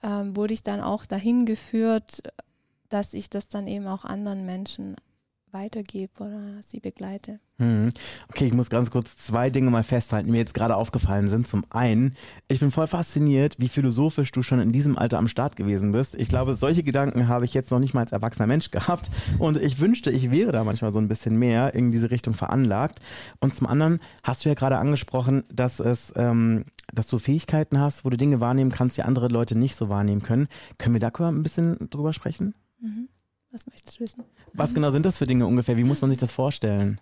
ähm, 0.03 0.35
wurde 0.35 0.53
ich 0.53 0.63
dann 0.63 0.81
auch 0.81 1.05
dahin 1.05 1.45
geführt, 1.45 2.21
dass 2.89 3.13
ich 3.13 3.29
das 3.29 3.47
dann 3.47 3.67
eben 3.67 3.87
auch 3.87 4.05
anderen 4.05 4.45
Menschen 4.45 4.95
weitergebe 5.55 6.11
oder 6.19 6.61
sie 6.65 6.79
begleite. 6.79 7.39
Hm. 7.57 7.87
Okay, 8.27 8.45
ich 8.45 8.53
muss 8.53 8.69
ganz 8.69 8.91
kurz 8.91 9.15
zwei 9.15 9.49
Dinge 9.49 9.71
mal 9.71 9.83
festhalten, 9.83 10.27
die 10.27 10.33
mir 10.33 10.39
jetzt 10.39 10.53
gerade 10.53 10.75
aufgefallen 10.75 11.27
sind. 11.27 11.47
Zum 11.47 11.63
einen, 11.69 12.15
ich 12.49 12.59
bin 12.59 12.69
voll 12.69 12.87
fasziniert, 12.87 13.55
wie 13.57 13.69
philosophisch 13.69 14.33
du 14.33 14.43
schon 14.43 14.59
in 14.59 14.73
diesem 14.73 14.97
Alter 14.97 15.17
am 15.17 15.29
Start 15.29 15.55
gewesen 15.55 15.93
bist. 15.93 16.15
Ich 16.15 16.27
glaube, 16.27 16.55
solche 16.55 16.83
Gedanken 16.83 17.29
habe 17.29 17.45
ich 17.45 17.53
jetzt 17.53 17.71
noch 17.71 17.79
nicht 17.79 17.93
mal 17.93 18.01
als 18.01 18.11
erwachsener 18.11 18.47
Mensch 18.47 18.71
gehabt. 18.71 19.09
Und 19.39 19.57
ich 19.57 19.79
wünschte, 19.79 20.11
ich 20.11 20.29
wäre 20.31 20.51
da 20.51 20.65
manchmal 20.65 20.91
so 20.91 20.99
ein 20.99 21.07
bisschen 21.07 21.39
mehr 21.39 21.73
in 21.73 21.91
diese 21.91 22.11
Richtung 22.11 22.33
veranlagt. 22.33 22.99
Und 23.39 23.55
zum 23.55 23.67
anderen 23.67 24.01
hast 24.23 24.43
du 24.43 24.49
ja 24.49 24.55
gerade 24.55 24.77
angesprochen, 24.77 25.45
dass 25.49 25.79
es, 25.79 26.11
ähm, 26.17 26.65
dass 26.93 27.07
du 27.07 27.17
Fähigkeiten 27.17 27.79
hast, 27.79 28.03
wo 28.03 28.09
du 28.09 28.17
Dinge 28.17 28.41
wahrnehmen 28.41 28.71
kannst, 28.71 28.97
die 28.97 29.03
andere 29.03 29.29
Leute 29.29 29.57
nicht 29.57 29.75
so 29.75 29.87
wahrnehmen 29.87 30.21
können. 30.21 30.49
Können 30.77 30.95
wir 30.95 30.99
da 30.99 31.11
ein 31.29 31.43
bisschen 31.43 31.89
drüber 31.89 32.11
sprechen? 32.11 32.53
Mhm. 32.81 33.07
Was 33.55 33.67
möchtest 33.67 33.97
du 33.97 34.03
wissen? 34.03 34.23
Was 34.51 34.73
genau 34.73 34.91
sind 34.91 35.05
das 35.05 35.17
für 35.17 35.25
Dinge 35.25 35.47
ungefähr? 35.47 35.77
Wie 35.77 35.85
muss 35.85 36.01
man 36.01 36.09
sich 36.09 36.19
das 36.19 36.33
vorstellen? 36.33 36.99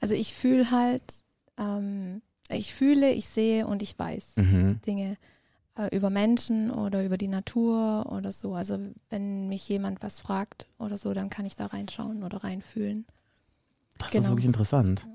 Also 0.00 0.14
ich 0.14 0.34
fühle 0.34 0.72
halt, 0.72 1.22
ähm, 1.56 2.20
ich 2.48 2.74
fühle, 2.74 3.12
ich 3.12 3.26
sehe 3.26 3.64
und 3.64 3.80
ich 3.80 3.96
weiß 3.96 4.38
Mhm. 4.38 4.80
Dinge 4.84 5.16
äh, 5.76 5.94
über 5.96 6.10
Menschen 6.10 6.72
oder 6.72 7.04
über 7.04 7.16
die 7.16 7.28
Natur 7.28 8.06
oder 8.10 8.32
so. 8.32 8.54
Also 8.56 8.76
wenn 9.08 9.46
mich 9.48 9.68
jemand 9.68 10.02
was 10.02 10.20
fragt 10.20 10.66
oder 10.80 10.98
so, 10.98 11.14
dann 11.14 11.30
kann 11.30 11.46
ich 11.46 11.54
da 11.54 11.66
reinschauen 11.66 12.24
oder 12.24 12.42
reinfühlen. 12.42 13.06
Das 13.98 14.08
ist 14.08 14.14
Genau. 14.14 14.28
wirklich 14.30 14.46
interessant. 14.46 15.06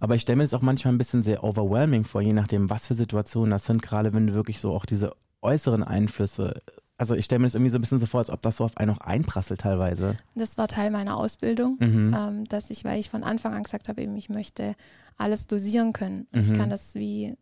Aber 0.00 0.14
ich 0.14 0.22
stelle 0.22 0.36
mir 0.36 0.44
das 0.44 0.54
auch 0.54 0.62
manchmal 0.62 0.94
ein 0.94 0.98
bisschen 0.98 1.22
sehr 1.22 1.44
overwhelming 1.44 2.04
vor, 2.04 2.22
je 2.22 2.32
nachdem, 2.32 2.70
was 2.70 2.86
für 2.86 2.94
Situationen 2.94 3.50
das 3.50 3.66
sind, 3.66 3.82
gerade 3.82 4.14
wenn 4.14 4.26
du 4.28 4.32
wirklich 4.32 4.60
so 4.60 4.72
auch 4.72 4.86
diese 4.86 5.12
äußeren 5.42 5.84
Einflüsse, 5.84 6.62
also 6.98 7.14
ich 7.14 7.24
stelle 7.26 7.40
mir 7.40 7.46
das 7.46 7.54
irgendwie 7.54 7.70
so 7.70 7.78
ein 7.78 7.80
bisschen 7.82 7.98
so 7.98 8.06
vor, 8.06 8.18
als 8.20 8.30
ob 8.30 8.40
das 8.42 8.56
so 8.56 8.64
auf 8.64 8.76
einen 8.76 8.90
auch 8.90 9.00
einprasselt 9.00 9.60
teilweise. 9.60 10.16
Das 10.34 10.56
war 10.58 10.66
Teil 10.68 10.90
meiner 10.90 11.16
Ausbildung, 11.16 11.76
Mhm. 11.80 12.14
ähm, 12.16 12.44
dass 12.46 12.70
ich, 12.70 12.84
weil 12.84 12.98
ich 12.98 13.10
von 13.10 13.22
Anfang 13.22 13.52
an 13.54 13.62
gesagt 13.62 13.88
habe, 13.88 14.02
eben 14.02 14.16
ich 14.16 14.28
möchte 14.28 14.74
alles 15.18 15.46
dosieren 15.46 15.92
können. 15.92 16.26
Und 16.32 16.46
Mhm. 16.46 16.52
ich 16.52 16.58
kann 16.58 16.70
das 16.70 16.94
wie 16.94 17.36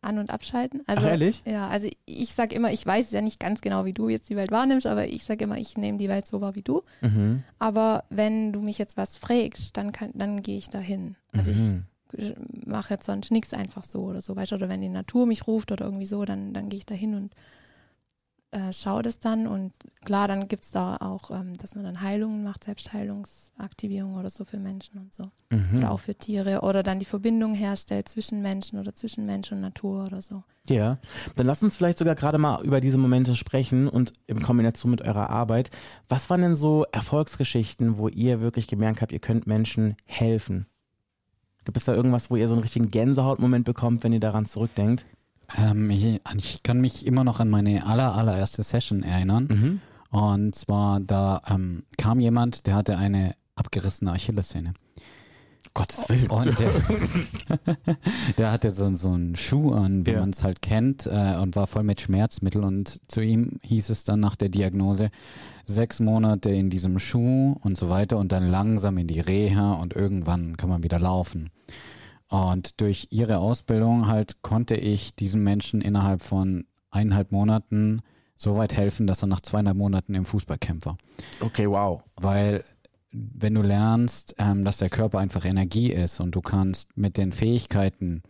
an- 0.00 0.18
und 0.18 0.30
abschalten. 0.30 0.82
Also, 0.86 1.06
Ach, 1.06 1.10
ehrlich? 1.12 1.42
Ja, 1.46 1.68
also 1.68 1.88
ich 2.04 2.34
sage 2.34 2.54
immer, 2.54 2.70
ich 2.70 2.84
weiß 2.84 3.10
ja 3.12 3.22
nicht 3.22 3.40
ganz 3.40 3.62
genau, 3.62 3.84
wie 3.86 3.94
du 3.94 4.08
jetzt 4.10 4.28
die 4.28 4.36
Welt 4.36 4.50
wahrnimmst, 4.50 4.86
aber 4.86 5.06
ich 5.06 5.24
sage 5.24 5.44
immer, 5.44 5.56
ich 5.56 5.78
nehme 5.78 5.96
die 5.96 6.08
Welt 6.10 6.26
so 6.26 6.40
wahr 6.42 6.54
wie 6.54 6.62
du. 6.62 6.82
Mhm. 7.00 7.42
Aber 7.58 8.04
wenn 8.10 8.52
du 8.52 8.60
mich 8.60 8.76
jetzt 8.76 8.96
was 8.98 9.16
fragst, 9.16 9.76
dann 9.78 9.92
kann, 9.92 10.10
dann 10.12 10.42
gehe 10.42 10.58
ich 10.58 10.68
dahin. 10.68 11.16
Also 11.32 11.52
Mhm. 11.52 11.84
ich 12.12 12.34
mache 12.66 12.94
jetzt 12.94 13.06
sonst 13.06 13.30
nichts 13.30 13.54
einfach 13.54 13.82
so 13.82 14.02
oder 14.02 14.20
so, 14.20 14.36
weißt 14.36 14.52
du, 14.52 14.56
oder 14.56 14.68
wenn 14.68 14.82
die 14.82 14.88
Natur 14.90 15.26
mich 15.26 15.46
ruft 15.46 15.72
oder 15.72 15.86
irgendwie 15.86 16.06
so, 16.06 16.24
dann, 16.26 16.52
dann 16.52 16.68
gehe 16.68 16.78
ich 16.78 16.86
dahin 16.86 17.14
und 17.14 17.34
äh, 18.54 18.72
schaue 18.72 19.02
das 19.02 19.18
dann 19.18 19.46
und 19.46 19.72
klar, 20.04 20.28
dann 20.28 20.46
gibt 20.46 20.64
es 20.64 20.70
da 20.70 20.96
auch, 20.96 21.30
ähm, 21.30 21.54
dass 21.58 21.74
man 21.74 21.84
dann 21.84 22.00
Heilungen 22.00 22.44
macht, 22.44 22.64
Selbstheilungsaktivierung 22.64 24.14
oder 24.14 24.30
so 24.30 24.44
für 24.44 24.58
Menschen 24.58 24.98
und 24.98 25.12
so. 25.12 25.30
Mhm. 25.50 25.78
Oder 25.78 25.90
auch 25.90 25.98
für 25.98 26.14
Tiere 26.14 26.60
oder 26.60 26.82
dann 26.82 27.00
die 27.00 27.04
Verbindung 27.04 27.54
herstellt 27.54 28.08
zwischen 28.08 28.42
Menschen 28.42 28.78
oder 28.78 28.94
zwischen 28.94 29.26
Mensch 29.26 29.50
und 29.50 29.60
Natur 29.60 30.04
oder 30.04 30.22
so. 30.22 30.44
Ja, 30.68 30.98
dann 31.36 31.46
lass 31.46 31.62
uns 31.62 31.76
vielleicht 31.76 31.98
sogar 31.98 32.14
gerade 32.14 32.38
mal 32.38 32.64
über 32.64 32.80
diese 32.80 32.96
Momente 32.96 33.34
sprechen 33.34 33.88
und 33.88 34.12
in 34.26 34.40
Kombination 34.40 34.90
mit 34.90 35.02
eurer 35.02 35.30
Arbeit. 35.30 35.70
Was 36.08 36.30
waren 36.30 36.42
denn 36.42 36.54
so 36.54 36.84
Erfolgsgeschichten, 36.92 37.98
wo 37.98 38.08
ihr 38.08 38.40
wirklich 38.40 38.68
gemerkt 38.68 39.02
habt, 39.02 39.12
ihr 39.12 39.18
könnt 39.18 39.46
Menschen 39.46 39.96
helfen? 40.04 40.66
Gibt 41.64 41.76
es 41.76 41.84
da 41.84 41.94
irgendwas, 41.94 42.30
wo 42.30 42.36
ihr 42.36 42.46
so 42.46 42.54
einen 42.54 42.62
richtigen 42.62 42.90
Gänsehautmoment 42.90 43.64
bekommt, 43.64 44.04
wenn 44.04 44.12
ihr 44.12 44.20
daran 44.20 44.46
zurückdenkt? 44.46 45.06
Ähm, 45.56 45.90
ich, 45.90 46.20
ich 46.36 46.62
kann 46.62 46.80
mich 46.80 47.06
immer 47.06 47.24
noch 47.24 47.40
an 47.40 47.50
meine 47.50 47.86
aller, 47.86 48.14
allererste 48.14 48.62
Session 48.62 49.02
erinnern. 49.02 49.48
Mhm. 49.50 49.80
Und 50.18 50.54
zwar, 50.54 51.00
da 51.00 51.42
ähm, 51.48 51.82
kam 51.98 52.20
jemand, 52.20 52.66
der 52.66 52.76
hatte 52.76 52.96
eine 52.98 53.34
abgerissene 53.56 54.12
Achillessehne. 54.12 54.74
Gottes 55.76 56.08
Willen. 56.08 56.30
Und 56.30 56.56
der, 56.60 56.70
der 58.38 58.52
hatte 58.52 58.70
so, 58.70 58.94
so 58.94 59.10
einen 59.10 59.34
Schuh 59.34 59.72
an, 59.72 60.06
wie 60.06 60.12
Ja. 60.12 60.20
man 60.20 60.30
es 60.30 60.44
halt 60.44 60.62
kennt, 60.62 61.06
äh, 61.06 61.36
und 61.40 61.56
war 61.56 61.66
voll 61.66 61.82
mit 61.82 62.00
Schmerzmittel. 62.00 62.62
Und 62.62 63.00
zu 63.08 63.20
ihm 63.20 63.58
hieß 63.64 63.90
es 63.90 64.04
dann 64.04 64.20
nach 64.20 64.36
der 64.36 64.50
Diagnose, 64.50 65.10
sechs 65.66 65.98
Monate 65.98 66.50
in 66.50 66.70
diesem 66.70 66.98
Schuh 67.00 67.56
und 67.62 67.76
so 67.76 67.90
weiter 67.90 68.18
und 68.18 68.30
dann 68.30 68.46
langsam 68.48 68.98
in 68.98 69.08
die 69.08 69.20
Reha 69.20 69.72
und 69.74 69.94
irgendwann 69.96 70.56
kann 70.56 70.68
man 70.68 70.82
wieder 70.84 71.00
laufen. 71.00 71.50
Und 72.34 72.80
durch 72.80 73.08
ihre 73.10 73.38
Ausbildung 73.38 74.08
halt 74.08 74.42
konnte 74.42 74.74
ich 74.74 75.14
diesem 75.14 75.44
Menschen 75.44 75.80
innerhalb 75.80 76.20
von 76.22 76.66
eineinhalb 76.90 77.30
Monaten 77.30 78.02
so 78.36 78.56
weit 78.56 78.76
helfen, 78.76 79.06
dass 79.06 79.22
er 79.22 79.28
nach 79.28 79.40
zweieinhalb 79.40 79.76
Monaten 79.76 80.14
im 80.14 80.24
Fußballcamp 80.24 80.84
war. 80.86 80.98
Okay, 81.40 81.68
wow. 81.70 82.02
Weil 82.16 82.64
wenn 83.12 83.54
du 83.54 83.62
lernst, 83.62 84.34
ähm, 84.38 84.64
dass 84.64 84.78
der 84.78 84.90
Körper 84.90 85.20
einfach 85.20 85.44
Energie 85.44 85.92
ist 85.92 86.18
und 86.18 86.32
du 86.34 86.40
kannst 86.40 86.96
mit 86.96 87.16
den 87.16 87.32
Fähigkeiten 87.32 88.22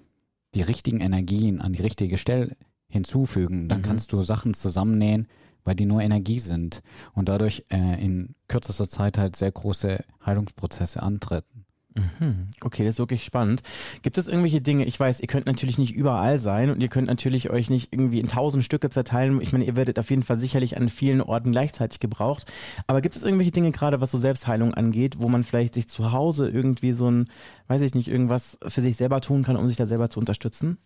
die 0.55 0.61
richtigen 0.63 1.01
Energien 1.01 1.63
an 1.63 1.73
die 1.73 1.81
richtige 1.83 2.19
Stelle 2.19 2.57
hinzufügen, 2.89 3.69
dann 3.71 3.79
Mhm. 3.79 3.85
kannst 3.85 4.13
du 4.13 4.21
Sachen 4.23 4.53
zusammennähen, 4.53 5.27
weil 5.65 5.75
die 5.75 5.87
nur 5.87 6.03
Energie 6.03 6.39
sind 6.39 6.83
und 7.15 7.31
dadurch 7.31 7.65
äh, 7.71 8.05
in 8.05 8.35
kürzester 8.49 8.89
Zeit 8.89 9.17
halt 9.17 9.35
sehr 9.37 9.51
große 9.51 10.05
Heilungsprozesse 10.27 11.03
antreten. 11.03 11.64
Mhm. 11.95 12.49
Okay, 12.61 12.85
das 12.85 12.97
ist 12.97 12.99
wirklich 12.99 13.25
spannend. 13.25 13.63
Gibt 14.03 14.19
es 14.19 14.27
irgendwelche 14.27 14.61
Dinge, 14.61 14.85
ich 14.85 14.99
weiß, 14.99 15.21
ihr 15.21 15.29
könnt 15.29 15.47
natürlich 15.47 15.79
nicht 15.79 15.95
überall 15.95 16.41
sein 16.41 16.71
und 16.71 16.83
ihr 16.83 16.89
könnt 16.89 17.07
natürlich 17.07 17.51
euch 17.51 17.71
nicht 17.71 17.93
irgendwie 17.93 18.19
in 18.19 18.27
tausend 18.27 18.65
Stücke 18.65 18.91
zerteilen. 18.91 19.41
Ich 19.41 19.53
meine, 19.53 19.65
ihr 19.65 19.77
werdet 19.77 20.01
auf 20.01 20.11
jeden 20.11 20.25
Fall 20.25 20.39
sicherlich 20.39 20.77
an 20.77 20.89
vielen 20.89 21.21
Orten 21.21 21.53
gleichzeitig 21.53 22.01
gebraucht. 22.01 22.51
Aber 22.89 23.01
gibt 23.01 23.15
es 23.15 23.23
irgendwelche 23.23 23.53
Dinge, 23.53 23.71
gerade 23.71 24.01
was 24.01 24.11
so 24.11 24.19
Selbstheilung 24.19 24.75
angeht, 24.75 25.21
wo 25.21 25.29
man 25.29 25.45
vielleicht 25.45 25.75
sich 25.75 25.89
zu 25.89 26.11
Hause 26.11 26.49
irgendwie 26.49 26.93
so 26.93 27.09
ein, 27.09 27.27
weiß 27.69 27.83
ich 27.83 27.95
nicht, 27.95 28.09
irgendwas 28.09 28.59
für 28.67 28.83
sich 28.83 28.97
selber 28.97 29.21
tun 29.21 29.45
kann, 29.45 29.57
um 29.57 29.69
sich 29.69 29.77
da 29.77 29.87
selber 29.87 30.11
zu 30.11 30.19
unterstützen? 30.19 30.79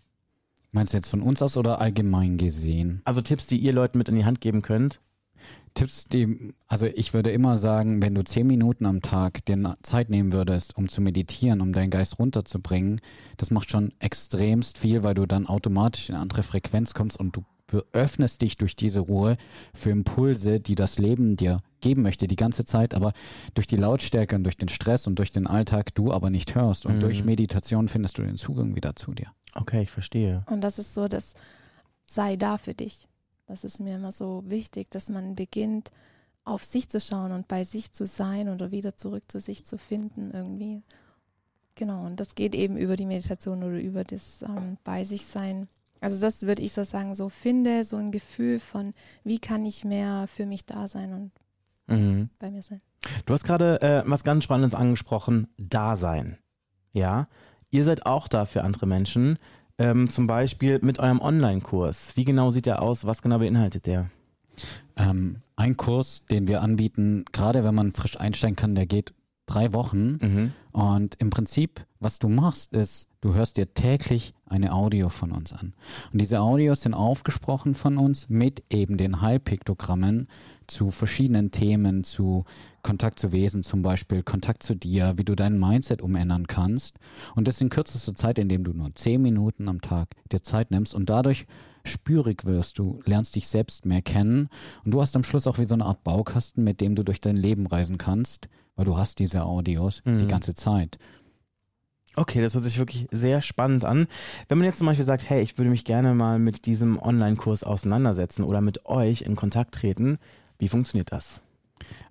Meinst 0.73 0.93
du 0.93 0.99
jetzt 0.99 1.09
von 1.09 1.23
uns 1.23 1.41
aus 1.41 1.57
oder 1.57 1.81
allgemein 1.81 2.37
gesehen? 2.37 3.00
Also 3.07 3.23
Tipps, 3.23 3.47
die 3.47 3.57
ihr 3.57 3.73
Leuten 3.73 3.97
mit 3.97 4.11
in 4.11 4.17
die 4.17 4.27
Hand 4.27 4.43
geben 4.43 4.61
könnt? 4.61 5.00
Tipps, 5.75 6.07
die, 6.07 6.52
also 6.66 6.87
ich 6.87 7.14
würde 7.14 7.30
immer 7.30 7.57
sagen, 7.57 8.02
wenn 8.02 8.14
du 8.14 8.25
zehn 8.25 8.47
Minuten 8.47 8.85
am 8.87 9.00
Tag 9.00 9.45
dir 9.45 9.76
Zeit 9.83 10.11
nehmen 10.11 10.33
würdest, 10.33 10.76
um 10.76 10.88
zu 10.88 11.00
meditieren, 11.00 11.61
um 11.61 11.73
deinen 11.73 11.90
Geist 11.90 12.18
runterzubringen, 12.18 13.00
das 13.37 13.50
macht 13.50 13.71
schon 13.71 13.92
extremst 14.00 14.78
viel, 14.78 15.02
weil 15.04 15.14
du 15.14 15.26
dann 15.26 15.47
automatisch 15.47 16.09
in 16.09 16.14
eine 16.16 16.23
andere 16.23 16.42
Frequenz 16.42 16.95
kommst 16.95 17.18
und 17.18 17.37
du 17.37 17.45
öffnest 17.92 18.40
dich 18.40 18.57
durch 18.57 18.76
diese 18.76 19.00
Ruhe 19.00 19.37
für 19.75 19.90
Impulse, 19.90 20.59
die 20.59 20.75
das 20.75 20.99
Leben 20.99 21.37
dir 21.37 21.61
geben 21.80 22.02
möchte 22.02 22.26
die 22.26 22.35
ganze 22.35 22.64
Zeit, 22.64 22.95
aber 22.95 23.12
durch 23.54 23.66
die 23.66 23.76
Lautstärke 23.76 24.37
und 24.37 24.45
durch 24.45 24.57
den 24.57 24.71
Stress 24.71 25.07
und 25.07 25.18
durch 25.18 25.30
den 25.30 25.47
Alltag 25.47 25.95
du 25.95 26.11
aber 26.11 26.30
nicht 26.30 26.54
hörst. 26.54 26.87
Und 26.87 26.97
Mhm. 26.97 27.00
durch 27.00 27.25
Meditation 27.25 27.88
findest 27.88 28.16
du 28.18 28.23
den 28.23 28.37
Zugang 28.38 28.75
wieder 28.75 28.97
zu 28.97 29.12
dir. 29.12 29.26
Okay, 29.54 29.83
ich 29.83 29.90
verstehe. 29.90 30.45
Und 30.50 30.62
das 30.62 30.78
ist 30.78 30.95
so, 30.95 31.09
das 31.09 31.35
sei 32.07 32.37
da 32.37 32.57
für 32.57 32.75
dich. 32.75 33.07
Das 33.49 33.64
ist 33.64 33.81
mir 33.81 33.97
immer 33.97 34.12
so 34.12 34.45
wichtig, 34.47 34.90
dass 34.90 35.09
man 35.09 35.35
beginnt, 35.35 35.90
auf 36.45 36.62
sich 36.64 36.88
zu 36.88 37.00
schauen 37.00 37.33
und 37.33 37.49
bei 37.49 37.64
sich 37.64 37.93
zu 37.93 38.07
sein 38.07 38.49
oder 38.49 38.71
wieder 38.71 38.97
zurück 38.97 39.25
zu 39.28 39.40
sich 39.40 39.64
zu 39.64 39.76
finden 39.76 40.31
irgendwie. 40.33 40.83
Genau, 41.75 42.07
und 42.07 42.21
das 42.21 42.35
geht 42.35 42.55
eben 42.55 42.76
über 42.76 42.97
die 42.97 43.07
Meditation 43.07 43.62
oder 43.62 43.78
über 43.81 44.05
das 44.05 44.43
ähm, 44.43 44.78
bei 44.85 45.05
sich 45.05 45.26
sein. 45.26 45.69
Also 46.00 46.21
das 46.21 46.43
würde 46.43 46.62
ich 46.62 46.73
so 46.73 46.85
sagen, 46.85 47.14
so 47.14 47.28
finde 47.28 47.85
so 47.85 47.97
ein 47.97 48.11
Gefühl 48.11 48.61
von, 48.61 48.95
wie 49.25 49.38
kann 49.38 49.67
ich 49.67 49.85
mehr 49.85 50.26
für 50.28 50.47
mich 50.47 50.64
da 50.64 50.87
sein 50.88 51.12
und 51.12 51.33
Mhm. 51.90 52.28
bei 52.38 52.50
mir 52.50 52.62
sein. 52.62 52.83
Du 53.25 53.33
hast 53.33 53.45
gerade 53.45 53.81
äh, 53.81 54.02
was 54.05 54.23
ganz 54.23 54.45
Spannendes 54.45 54.75
angesprochen, 54.75 55.49
Dasein. 55.57 56.37
Ja, 56.93 57.28
ihr 57.71 57.85
seid 57.85 58.05
auch 58.05 58.28
da 58.28 58.45
für 58.45 58.62
andere 58.62 58.87
Menschen, 58.87 59.38
ähm, 59.78 60.08
zum 60.11 60.26
Beispiel 60.26 60.80
mit 60.82 60.99
eurem 60.99 61.20
Online-Kurs. 61.20 62.16
Wie 62.16 62.25
genau 62.25 62.50
sieht 62.50 62.66
der 62.66 62.82
aus? 62.82 63.06
Was 63.06 63.23
genau 63.23 63.38
beinhaltet 63.38 63.87
der? 63.87 64.11
Ähm, 64.97 65.42
ein 65.56 65.76
Kurs, 65.76 66.25
den 66.26 66.49
wir 66.49 66.62
anbieten, 66.62 67.25
gerade 67.32 67.64
wenn 67.64 67.75
man 67.75 67.92
frisch 67.92 68.18
einsteigen 68.18 68.56
kann, 68.56 68.75
der 68.75 68.87
geht 68.87 69.14
drei 69.49 69.73
Wochen. 69.73 70.19
Mhm. 70.21 70.52
Und 70.73 71.17
im 71.17 71.31
Prinzip, 71.31 71.85
was 71.99 72.19
du 72.19 72.28
machst, 72.28 72.73
ist, 72.73 73.09
du 73.21 73.35
hörst 73.35 73.57
dir 73.57 73.75
täglich 73.75 74.35
eine 74.47 74.73
Audio 74.73 75.09
von 75.09 75.33
uns 75.33 75.52
an. 75.52 75.75
Und 76.12 76.21
diese 76.21 76.40
Audios 76.40 76.83
sind 76.83 76.95
aufgesprochen 76.95 77.75
von 77.75 77.99
uns 77.99 78.28
mit 78.28 78.62
eben 78.71 78.97
den 78.97 79.21
Heilpiktogrammen 79.21 80.28
zu 80.67 80.90
verschiedenen 80.90 81.50
Themen, 81.50 82.05
zu 82.05 82.45
Kontakt 82.83 83.19
zu 83.19 83.33
Wesen 83.33 83.62
zum 83.62 83.83
Beispiel, 83.83 84.23
Kontakt 84.23 84.62
zu 84.62 84.75
dir, 84.75 85.14
wie 85.17 85.25
du 85.25 85.35
dein 85.35 85.59
Mindset 85.59 86.00
umändern 86.00 86.47
kannst. 86.47 86.99
Und 87.35 87.49
das 87.49 87.61
in 87.61 87.71
kürzester 87.71 88.14
Zeit, 88.14 88.38
indem 88.38 88.64
du 88.64 88.73
nur 88.73 88.95
zehn 88.95 89.21
Minuten 89.21 89.69
am 89.69 89.81
Tag 89.81 90.09
dir 90.31 90.43
Zeit 90.43 90.71
nimmst 90.71 90.95
und 90.95 91.11
dadurch 91.11 91.47
spürig 91.85 92.45
wirst, 92.45 92.78
du 92.78 93.00
lernst 93.05 93.35
dich 93.35 93.49
selbst 93.49 93.87
mehr 93.87 94.02
kennen 94.02 94.49
und 94.85 94.93
du 94.93 95.00
hast 95.00 95.17
am 95.17 95.25
Schluss 95.25 95.47
auch 95.47 95.59
wie 95.59 95.64
so 95.64 95.75
eine 95.75 95.87
Art 95.87 96.05
Baukasten, 96.05 96.62
mit 96.62 96.81
dem 96.81 96.95
du 96.95 97.02
durch 97.02 97.21
dein 97.21 97.37
Leben 97.37 97.67
reisen 97.67 97.99
kannst, 97.99 98.49
weil 98.78 98.85
du 98.87 98.97
hast 98.97 99.18
diese 99.18 99.42
Audios 99.44 100.00
die 100.06 100.11
Mhm. 100.11 100.28
ganze 100.28 100.54
Zeit. 100.54 100.99
Okay, 102.16 102.40
das 102.40 102.54
hört 102.54 102.64
sich 102.64 102.78
wirklich 102.78 103.06
sehr 103.11 103.42
spannend 103.42 103.85
an. 103.85 104.06
Wenn 104.49 104.58
man 104.58 104.64
jetzt 104.66 104.78
zum 104.78 104.87
Beispiel 104.87 105.04
sagt, 105.04 105.28
hey, 105.28 105.42
ich 105.42 105.58
würde 105.58 105.70
mich 105.70 105.85
gerne 105.85 106.14
mal 106.14 106.38
mit 106.38 106.64
diesem 106.64 106.99
Online-Kurs 106.99 107.64
auseinandersetzen 107.64 108.42
oder 108.44 108.61
mit 108.61 108.87
euch 108.87 109.23
in 109.23 109.37
Kontakt 109.37 109.75
treten, 109.75 110.18
wie 110.58 110.68
funktioniert 110.68 111.12
das? 111.12 111.42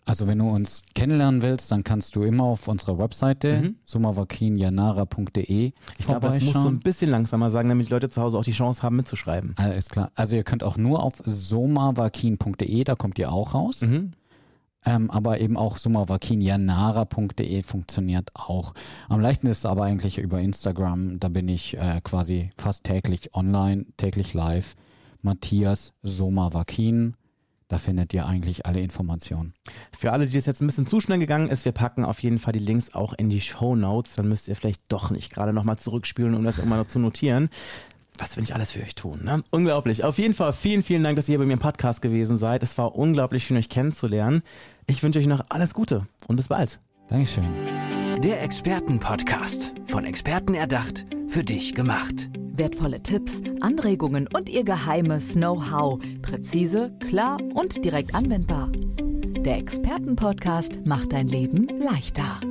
Also 0.05 0.27
wenn 0.27 0.37
du 0.39 0.49
uns 0.49 0.83
kennenlernen 0.95 1.41
willst, 1.41 1.71
dann 1.71 1.83
kannst 1.83 2.15
du 2.15 2.23
immer 2.23 2.43
auf 2.45 2.67
unserer 2.69 2.97
Webseite 2.99 3.61
Mhm. 3.61 3.75
sumavakinjanara.de 3.83 5.73
Ich 5.99 6.05
glaube, 6.05 6.27
das 6.27 6.41
musst 6.41 6.55
du 6.55 6.67
ein 6.69 6.79
bisschen 6.79 7.09
langsamer 7.11 7.49
sagen, 7.49 7.67
damit 7.69 7.87
die 7.87 7.91
Leute 7.91 8.09
zu 8.09 8.21
Hause 8.21 8.37
auch 8.37 8.43
die 8.45 8.51
Chance 8.53 8.83
haben, 8.83 8.95
mitzuschreiben. 8.95 9.53
Alles 9.57 9.89
klar. 9.89 10.11
Also 10.15 10.35
ihr 10.35 10.43
könnt 10.43 10.63
auch 10.63 10.77
nur 10.77 11.03
auf 11.03 11.21
somavakin.de, 11.25 12.83
da 12.85 12.95
kommt 12.95 13.19
ihr 13.19 13.31
auch 13.31 13.53
raus. 13.53 13.81
Mhm. 13.81 14.13
Ähm, 14.87 15.11
aber 15.11 15.41
eben 15.41 15.57
auch 15.57 15.77
sumavakinjanara.de 15.77 17.61
funktioniert 17.63 18.29
auch. 18.33 18.73
Am 19.09 19.19
leichtesten 19.19 19.47
ist 19.47 19.57
es 19.57 19.65
aber 19.65 19.83
eigentlich 19.83 20.17
über 20.17 20.39
Instagram. 20.39 21.19
Da 21.19 21.27
bin 21.27 21.49
ich 21.49 21.77
äh, 21.77 21.99
quasi 22.05 22.51
fast 22.57 22.85
täglich 22.85 23.35
online, 23.35 23.85
täglich 23.97 24.33
live. 24.33 24.75
Matthias 25.21 25.91
Somavakin. 26.03 27.15
Da 27.67 27.79
findet 27.79 28.13
ihr 28.13 28.27
eigentlich 28.27 28.65
alle 28.65 28.79
Informationen. 28.79 29.53
Für 29.91 30.13
alle, 30.13 30.25
die 30.25 30.37
das 30.37 30.45
jetzt 30.45 30.61
ein 30.61 30.67
bisschen 30.67 30.87
zu 30.87 31.01
schnell 31.01 31.19
gegangen 31.19 31.49
ist, 31.49 31.65
wir 31.65 31.73
packen 31.73 32.05
auf 32.05 32.23
jeden 32.23 32.39
Fall 32.39 32.53
die 32.53 32.59
Links 32.59 32.95
auch 32.95 33.11
in 33.11 33.27
die 33.27 33.41
Show 33.41 33.75
Notes. 33.75 34.15
Dann 34.15 34.29
müsst 34.29 34.47
ihr 34.47 34.55
vielleicht 34.55 34.83
doch 34.87 35.11
nicht 35.11 35.33
gerade 35.33 35.51
nochmal 35.51 35.77
zurückspielen, 35.77 36.33
um 36.33 36.45
das 36.45 36.59
immer 36.59 36.77
noch 36.77 36.87
zu 36.87 36.99
notieren. 36.99 37.49
Was 38.17 38.35
will 38.35 38.43
ich 38.43 38.53
alles 38.53 38.71
für 38.71 38.81
euch 38.81 38.95
tun? 38.95 39.19
Ne? 39.23 39.43
Unglaublich. 39.51 40.03
Auf 40.03 40.17
jeden 40.17 40.33
Fall 40.33 40.53
vielen, 40.53 40.83
vielen 40.83 41.03
Dank, 41.03 41.15
dass 41.15 41.29
ihr 41.29 41.37
bei 41.37 41.45
mir 41.45 41.53
im 41.53 41.59
Podcast 41.59 42.01
gewesen 42.01 42.37
seid. 42.37 42.63
Es 42.63 42.77
war 42.77 42.95
unglaublich 42.95 43.45
schön, 43.45 43.57
euch 43.57 43.69
kennenzulernen. 43.69 44.41
Ich 44.87 45.03
wünsche 45.03 45.19
euch 45.19 45.27
noch 45.27 45.45
alles 45.49 45.73
Gute 45.73 46.07
und 46.27 46.35
bis 46.35 46.47
bald. 46.47 46.79
Dankeschön. 47.09 47.45
Der 48.23 48.41
Expertenpodcast. 48.41 49.73
Von 49.85 50.05
Experten 50.05 50.55
erdacht, 50.55 51.05
für 51.27 51.43
dich 51.43 51.75
gemacht. 51.75 52.29
Wertvolle 52.53 53.03
Tipps, 53.03 53.41
Anregungen 53.61 54.27
und 54.33 54.49
ihr 54.49 54.63
geheimes 54.63 55.33
Know-how. 55.33 55.99
Präzise, 56.23 56.91
klar 57.07 57.37
und 57.53 57.85
direkt 57.85 58.15
anwendbar. 58.15 58.71
Der 58.71 59.57
Expertenpodcast 59.57 60.85
macht 60.85 61.13
dein 61.13 61.27
Leben 61.27 61.67
leichter. 61.79 62.41